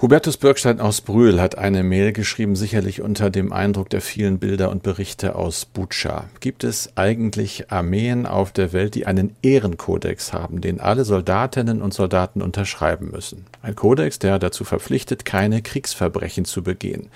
Hubertus 0.00 0.36
Bürgstein 0.36 0.78
aus 0.78 1.00
Brühl 1.00 1.40
hat 1.40 1.56
eine 1.56 1.82
Mail 1.82 2.12
geschrieben, 2.12 2.54
sicherlich 2.54 3.00
unter 3.00 3.30
dem 3.30 3.50
Eindruck 3.50 3.88
der 3.88 4.02
vielen 4.02 4.38
Bilder 4.38 4.70
und 4.70 4.82
Berichte 4.82 5.34
aus 5.34 5.64
Butscha. 5.64 6.26
Gibt 6.40 6.64
es 6.64 6.90
eigentlich 6.96 7.72
Armeen 7.72 8.26
auf 8.26 8.52
der 8.52 8.74
Welt, 8.74 8.94
die 8.94 9.06
einen 9.06 9.34
Ehrenkodex 9.40 10.34
haben, 10.34 10.60
den 10.60 10.80
alle 10.80 11.06
Soldatinnen 11.06 11.80
und 11.80 11.94
Soldaten 11.94 12.42
unterschreiben 12.42 13.10
müssen? 13.10 13.46
Ein 13.62 13.74
Kodex, 13.74 14.18
der 14.18 14.38
dazu 14.38 14.64
verpflichtet, 14.64 15.24
keine 15.24 15.62
Kriegsverbrechen 15.62 16.44
zu 16.44 16.62
begehen. 16.62 17.08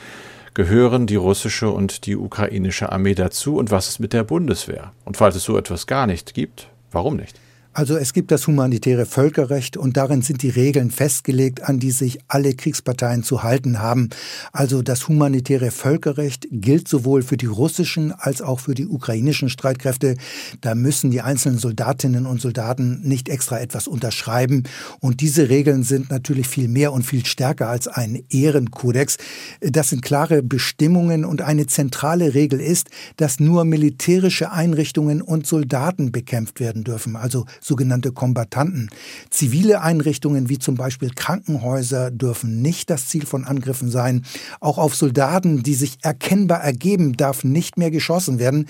Gehören 0.54 1.06
die 1.06 1.16
russische 1.16 1.70
und 1.70 2.06
die 2.06 2.16
ukrainische 2.16 2.90
Armee 2.90 3.14
dazu 3.14 3.56
und 3.56 3.70
was 3.70 3.88
ist 3.88 4.00
mit 4.00 4.14
der 4.14 4.24
Bundeswehr? 4.24 4.92
Und 5.04 5.18
falls 5.18 5.36
es 5.36 5.44
so 5.44 5.58
etwas 5.58 5.86
gar 5.86 6.06
nicht 6.06 6.32
gibt, 6.32 6.68
warum 6.92 7.16
nicht? 7.16 7.38
Also 7.80 7.96
es 7.96 8.12
gibt 8.12 8.30
das 8.30 8.46
humanitäre 8.46 9.06
Völkerrecht 9.06 9.78
und 9.78 9.96
darin 9.96 10.20
sind 10.20 10.42
die 10.42 10.50
Regeln 10.50 10.90
festgelegt, 10.90 11.62
an 11.62 11.78
die 11.78 11.92
sich 11.92 12.18
alle 12.28 12.52
Kriegsparteien 12.52 13.22
zu 13.22 13.42
halten 13.42 13.78
haben. 13.78 14.10
Also 14.52 14.82
das 14.82 15.08
humanitäre 15.08 15.70
Völkerrecht 15.70 16.46
gilt 16.50 16.88
sowohl 16.88 17.22
für 17.22 17.38
die 17.38 17.46
russischen 17.46 18.12
als 18.12 18.42
auch 18.42 18.60
für 18.60 18.74
die 18.74 18.86
ukrainischen 18.86 19.48
Streitkräfte. 19.48 20.18
Da 20.60 20.74
müssen 20.74 21.10
die 21.10 21.22
einzelnen 21.22 21.56
Soldatinnen 21.56 22.26
und 22.26 22.42
Soldaten 22.42 23.00
nicht 23.00 23.30
extra 23.30 23.58
etwas 23.58 23.88
unterschreiben. 23.88 24.64
Und 25.00 25.22
diese 25.22 25.48
Regeln 25.48 25.82
sind 25.82 26.10
natürlich 26.10 26.48
viel 26.48 26.68
mehr 26.68 26.92
und 26.92 27.04
viel 27.04 27.24
stärker 27.24 27.70
als 27.70 27.88
ein 27.88 28.22
Ehrenkodex. 28.28 29.16
Das 29.62 29.88
sind 29.88 30.02
klare 30.02 30.42
Bestimmungen 30.42 31.24
und 31.24 31.40
eine 31.40 31.66
zentrale 31.66 32.34
Regel 32.34 32.60
ist, 32.60 32.90
dass 33.16 33.40
nur 33.40 33.64
militärische 33.64 34.52
Einrichtungen 34.52 35.22
und 35.22 35.46
Soldaten 35.46 36.12
bekämpft 36.12 36.60
werden 36.60 36.84
dürfen. 36.84 37.16
Also 37.16 37.46
sogenannte 37.70 38.10
Kombattanten. 38.10 38.90
Zivile 39.30 39.80
Einrichtungen 39.80 40.48
wie 40.48 40.58
zum 40.58 40.74
Beispiel 40.74 41.10
Krankenhäuser 41.14 42.10
dürfen 42.10 42.60
nicht 42.62 42.90
das 42.90 43.06
Ziel 43.06 43.24
von 43.26 43.44
Angriffen 43.44 43.90
sein. 43.92 44.24
Auch 44.58 44.76
auf 44.76 44.96
Soldaten, 44.96 45.62
die 45.62 45.74
sich 45.74 45.98
erkennbar 46.02 46.64
ergeben, 46.64 47.16
darf 47.16 47.44
nicht 47.44 47.78
mehr 47.78 47.92
geschossen 47.92 48.40
werden. 48.40 48.66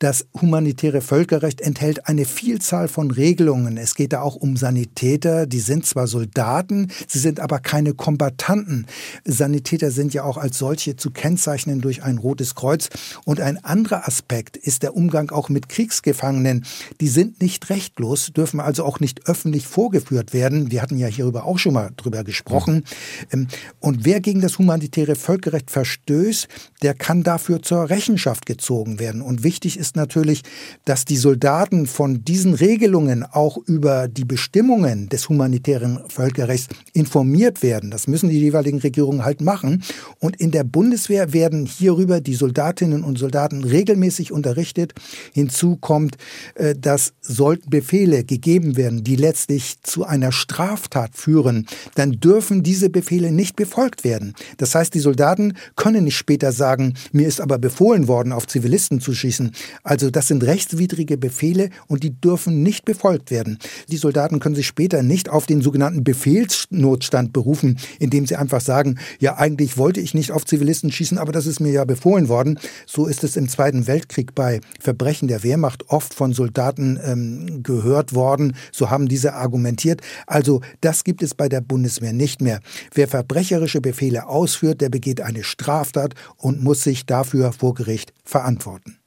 Das 0.00 0.26
humanitäre 0.40 1.02
Völkerrecht 1.02 1.60
enthält 1.60 2.08
eine 2.08 2.24
Vielzahl 2.24 2.88
von 2.88 3.12
Regelungen. 3.12 3.76
Es 3.76 3.94
geht 3.94 4.12
da 4.12 4.22
auch 4.22 4.34
um 4.34 4.56
Sanitäter, 4.56 5.46
die 5.46 5.60
sind 5.60 5.86
zwar 5.86 6.08
Soldaten, 6.08 6.88
sie 7.06 7.20
sind 7.20 7.38
aber 7.38 7.60
keine 7.60 7.94
Kombattanten. 7.94 8.86
Sanitäter 9.24 9.92
sind 9.92 10.14
ja 10.14 10.24
auch 10.24 10.36
als 10.36 10.58
solche 10.58 10.96
zu 10.96 11.12
kennzeichnen 11.12 11.80
durch 11.80 12.02
ein 12.02 12.18
rotes 12.18 12.56
Kreuz. 12.56 12.88
Und 13.24 13.40
ein 13.40 13.62
anderer 13.64 14.08
Aspekt 14.08 14.56
ist 14.56 14.82
der 14.82 14.96
Umgang 14.96 15.30
auch 15.30 15.48
mit 15.48 15.68
Kriegsgefangenen. 15.68 16.64
Die 17.00 17.08
sind 17.08 17.40
nicht 17.40 17.70
rechtlos, 17.70 18.21
dürfen 18.28 18.60
also 18.60 18.84
auch 18.84 19.00
nicht 19.00 19.28
öffentlich 19.28 19.66
vorgeführt 19.66 20.32
werden. 20.32 20.70
Wir 20.70 20.82
hatten 20.82 20.98
ja 20.98 21.06
hierüber 21.06 21.44
auch 21.44 21.58
schon 21.58 21.74
mal 21.74 21.90
drüber 21.96 22.24
gesprochen. 22.24 22.84
Mhm. 23.30 23.48
Und 23.80 24.04
wer 24.04 24.20
gegen 24.20 24.40
das 24.40 24.58
humanitäre 24.58 25.16
Völkerrecht 25.16 25.70
verstößt, 25.70 26.48
der 26.82 26.94
kann 26.94 27.22
dafür 27.22 27.62
zur 27.62 27.90
Rechenschaft 27.90 28.46
gezogen 28.46 28.98
werden. 28.98 29.22
Und 29.22 29.44
wichtig 29.44 29.78
ist 29.78 29.96
natürlich, 29.96 30.42
dass 30.84 31.04
die 31.04 31.16
Soldaten 31.16 31.86
von 31.86 32.24
diesen 32.24 32.54
Regelungen 32.54 33.24
auch 33.24 33.56
über 33.56 34.08
die 34.08 34.24
Bestimmungen 34.24 35.08
des 35.08 35.28
humanitären 35.28 36.00
Völkerrechts 36.08 36.68
informiert 36.92 37.62
werden. 37.62 37.90
Das 37.90 38.06
müssen 38.06 38.28
die 38.28 38.38
jeweiligen 38.38 38.78
Regierungen 38.78 39.24
halt 39.24 39.40
machen. 39.40 39.82
Und 40.18 40.36
in 40.36 40.50
der 40.50 40.64
Bundeswehr 40.64 41.32
werden 41.32 41.66
hierüber 41.66 42.20
die 42.20 42.34
Soldatinnen 42.34 43.04
und 43.04 43.18
Soldaten 43.18 43.64
regelmäßig 43.64 44.32
unterrichtet. 44.32 44.92
Hinzu 45.32 45.76
kommt, 45.76 46.16
äh, 46.54 46.74
dass 46.74 47.14
sollten 47.20 47.70
Befehle 47.70 48.11
Befehle 48.12 48.24
gegeben 48.24 48.76
werden, 48.76 49.04
die 49.04 49.16
letztlich 49.16 49.80
zu 49.82 50.04
einer 50.04 50.32
Straftat 50.32 51.16
führen, 51.16 51.66
dann 51.94 52.12
dürfen 52.12 52.62
diese 52.62 52.90
Befehle 52.90 53.32
nicht 53.32 53.56
befolgt 53.56 54.04
werden. 54.04 54.34
Das 54.58 54.74
heißt, 54.74 54.94
die 54.94 55.00
Soldaten 55.00 55.54
können 55.76 56.04
nicht 56.04 56.16
später 56.16 56.52
sagen, 56.52 56.94
mir 57.12 57.26
ist 57.26 57.40
aber 57.40 57.58
befohlen 57.58 58.08
worden, 58.08 58.32
auf 58.32 58.46
Zivilisten 58.46 59.00
zu 59.00 59.14
schießen. 59.14 59.52
Also 59.82 60.10
das 60.10 60.28
sind 60.28 60.44
rechtswidrige 60.44 61.16
Befehle 61.16 61.70
und 61.86 62.02
die 62.02 62.10
dürfen 62.10 62.62
nicht 62.62 62.84
befolgt 62.84 63.30
werden. 63.30 63.58
Die 63.88 63.96
Soldaten 63.96 64.40
können 64.40 64.54
sich 64.54 64.66
später 64.66 65.02
nicht 65.02 65.28
auf 65.28 65.46
den 65.46 65.62
sogenannten 65.62 66.04
Befehlsnotstand 66.04 67.32
berufen, 67.32 67.78
indem 67.98 68.26
sie 68.26 68.36
einfach 68.36 68.60
sagen, 68.60 68.98
ja 69.20 69.36
eigentlich 69.38 69.78
wollte 69.78 70.00
ich 70.00 70.14
nicht 70.14 70.32
auf 70.32 70.44
Zivilisten 70.44 70.92
schießen, 70.92 71.18
aber 71.18 71.32
das 71.32 71.46
ist 71.46 71.60
mir 71.60 71.72
ja 71.72 71.84
befohlen 71.84 72.28
worden. 72.28 72.58
So 72.86 73.06
ist 73.06 73.24
es 73.24 73.36
im 73.36 73.48
Zweiten 73.48 73.86
Weltkrieg 73.86 74.34
bei 74.34 74.60
Verbrechen 74.80 75.28
der 75.28 75.42
Wehrmacht 75.42 75.88
oft 75.88 76.14
von 76.14 76.32
Soldaten 76.32 76.98
ähm, 77.04 77.62
gehört 77.62 78.01
gehört 78.02 78.14
worden, 78.14 78.56
so 78.72 78.90
haben 78.90 79.08
diese 79.08 79.34
argumentiert. 79.34 80.00
Also 80.26 80.60
das 80.80 81.04
gibt 81.04 81.22
es 81.22 81.34
bei 81.34 81.48
der 81.48 81.60
Bundeswehr 81.60 82.12
nicht 82.12 82.40
mehr. 82.40 82.60
Wer 82.94 83.08
verbrecherische 83.08 83.80
Befehle 83.80 84.28
ausführt, 84.28 84.80
der 84.80 84.88
begeht 84.88 85.20
eine 85.20 85.44
Straftat 85.44 86.14
und 86.36 86.62
muss 86.62 86.82
sich 86.82 87.06
dafür 87.06 87.52
vor 87.52 87.74
Gericht 87.74 88.12
verantworten. 88.24 88.98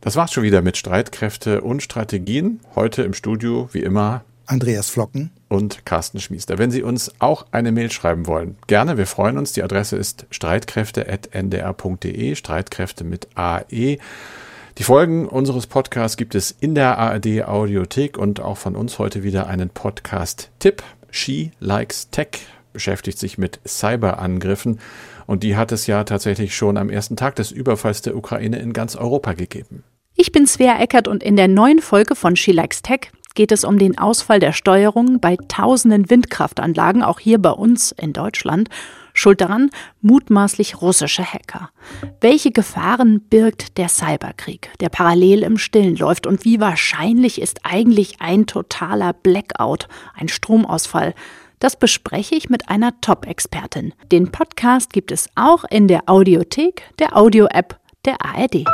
Das 0.00 0.16
war's 0.16 0.32
schon 0.32 0.42
wieder 0.42 0.60
mit 0.60 0.76
Streitkräfte 0.76 1.62
und 1.62 1.82
Strategien. 1.82 2.60
Heute 2.74 3.02
im 3.02 3.14
Studio, 3.14 3.70
wie 3.72 3.80
immer, 3.80 4.24
Andreas 4.46 4.90
Flocken 4.90 5.30
und 5.48 5.86
Carsten 5.86 6.20
Schmiester. 6.20 6.58
Wenn 6.58 6.70
Sie 6.70 6.82
uns 6.82 7.10
auch 7.18 7.46
eine 7.50 7.72
Mail 7.72 7.90
schreiben 7.90 8.26
wollen, 8.26 8.56
gerne, 8.66 8.98
wir 8.98 9.06
freuen 9.06 9.38
uns. 9.38 9.52
Die 9.52 9.62
Adresse 9.62 9.96
ist 9.96 10.26
streitkräfte.ndr.de, 10.30 12.34
Streitkräfte 12.34 13.04
mit 13.04 13.28
AE. 13.34 13.96
Die 14.76 14.82
Folgen 14.82 15.28
unseres 15.28 15.68
Podcasts 15.68 16.16
gibt 16.16 16.34
es 16.34 16.50
in 16.50 16.74
der 16.74 16.98
ARD 16.98 17.44
Audiothek 17.44 18.18
und 18.18 18.40
auch 18.40 18.56
von 18.56 18.74
uns 18.74 18.98
heute 18.98 19.22
wieder 19.22 19.46
einen 19.46 19.70
Podcast-Tipp. 19.70 20.82
She 21.12 21.52
Likes 21.60 22.10
Tech 22.10 22.40
beschäftigt 22.72 23.20
sich 23.20 23.38
mit 23.38 23.60
Cyberangriffen 23.64 24.80
und 25.26 25.44
die 25.44 25.56
hat 25.56 25.70
es 25.70 25.86
ja 25.86 26.02
tatsächlich 26.02 26.56
schon 26.56 26.76
am 26.76 26.90
ersten 26.90 27.14
Tag 27.14 27.36
des 27.36 27.52
Überfalls 27.52 28.02
der 28.02 28.16
Ukraine 28.16 28.58
in 28.58 28.72
ganz 28.72 28.96
Europa 28.96 29.34
gegeben. 29.34 29.84
Ich 30.16 30.32
bin 30.32 30.44
Svea 30.44 30.80
Eckert 30.80 31.06
und 31.06 31.22
in 31.22 31.36
der 31.36 31.46
neuen 31.46 31.78
Folge 31.80 32.16
von 32.16 32.34
She 32.34 32.50
Likes 32.50 32.82
Tech 32.82 33.12
geht 33.36 33.52
es 33.52 33.62
um 33.62 33.78
den 33.78 33.96
Ausfall 33.96 34.40
der 34.40 34.52
Steuerung 34.52 35.20
bei 35.20 35.36
tausenden 35.46 36.10
Windkraftanlagen, 36.10 37.04
auch 37.04 37.20
hier 37.20 37.38
bei 37.38 37.50
uns 37.50 37.92
in 37.92 38.12
Deutschland 38.12 38.70
Schuld 39.14 39.40
daran 39.40 39.70
mutmaßlich 40.02 40.82
russische 40.82 41.24
Hacker. 41.24 41.70
Welche 42.20 42.50
Gefahren 42.50 43.20
birgt 43.20 43.78
der 43.78 43.88
Cyberkrieg, 43.88 44.70
der 44.80 44.90
parallel 44.90 45.44
im 45.44 45.56
Stillen 45.56 45.96
läuft 45.96 46.26
und 46.26 46.44
wie 46.44 46.60
wahrscheinlich 46.60 47.40
ist 47.40 47.60
eigentlich 47.62 48.20
ein 48.20 48.46
totaler 48.46 49.12
Blackout, 49.12 49.88
ein 50.14 50.28
Stromausfall? 50.28 51.14
Das 51.60 51.76
bespreche 51.76 52.34
ich 52.34 52.50
mit 52.50 52.68
einer 52.68 53.00
Top-Expertin. 53.00 53.94
Den 54.12 54.30
Podcast 54.32 54.92
gibt 54.92 55.12
es 55.12 55.30
auch 55.36 55.64
in 55.70 55.88
der 55.88 56.02
Audiothek, 56.06 56.82
der 56.98 57.16
Audio-App 57.16 57.78
der 58.04 58.16
ARD. 58.20 58.64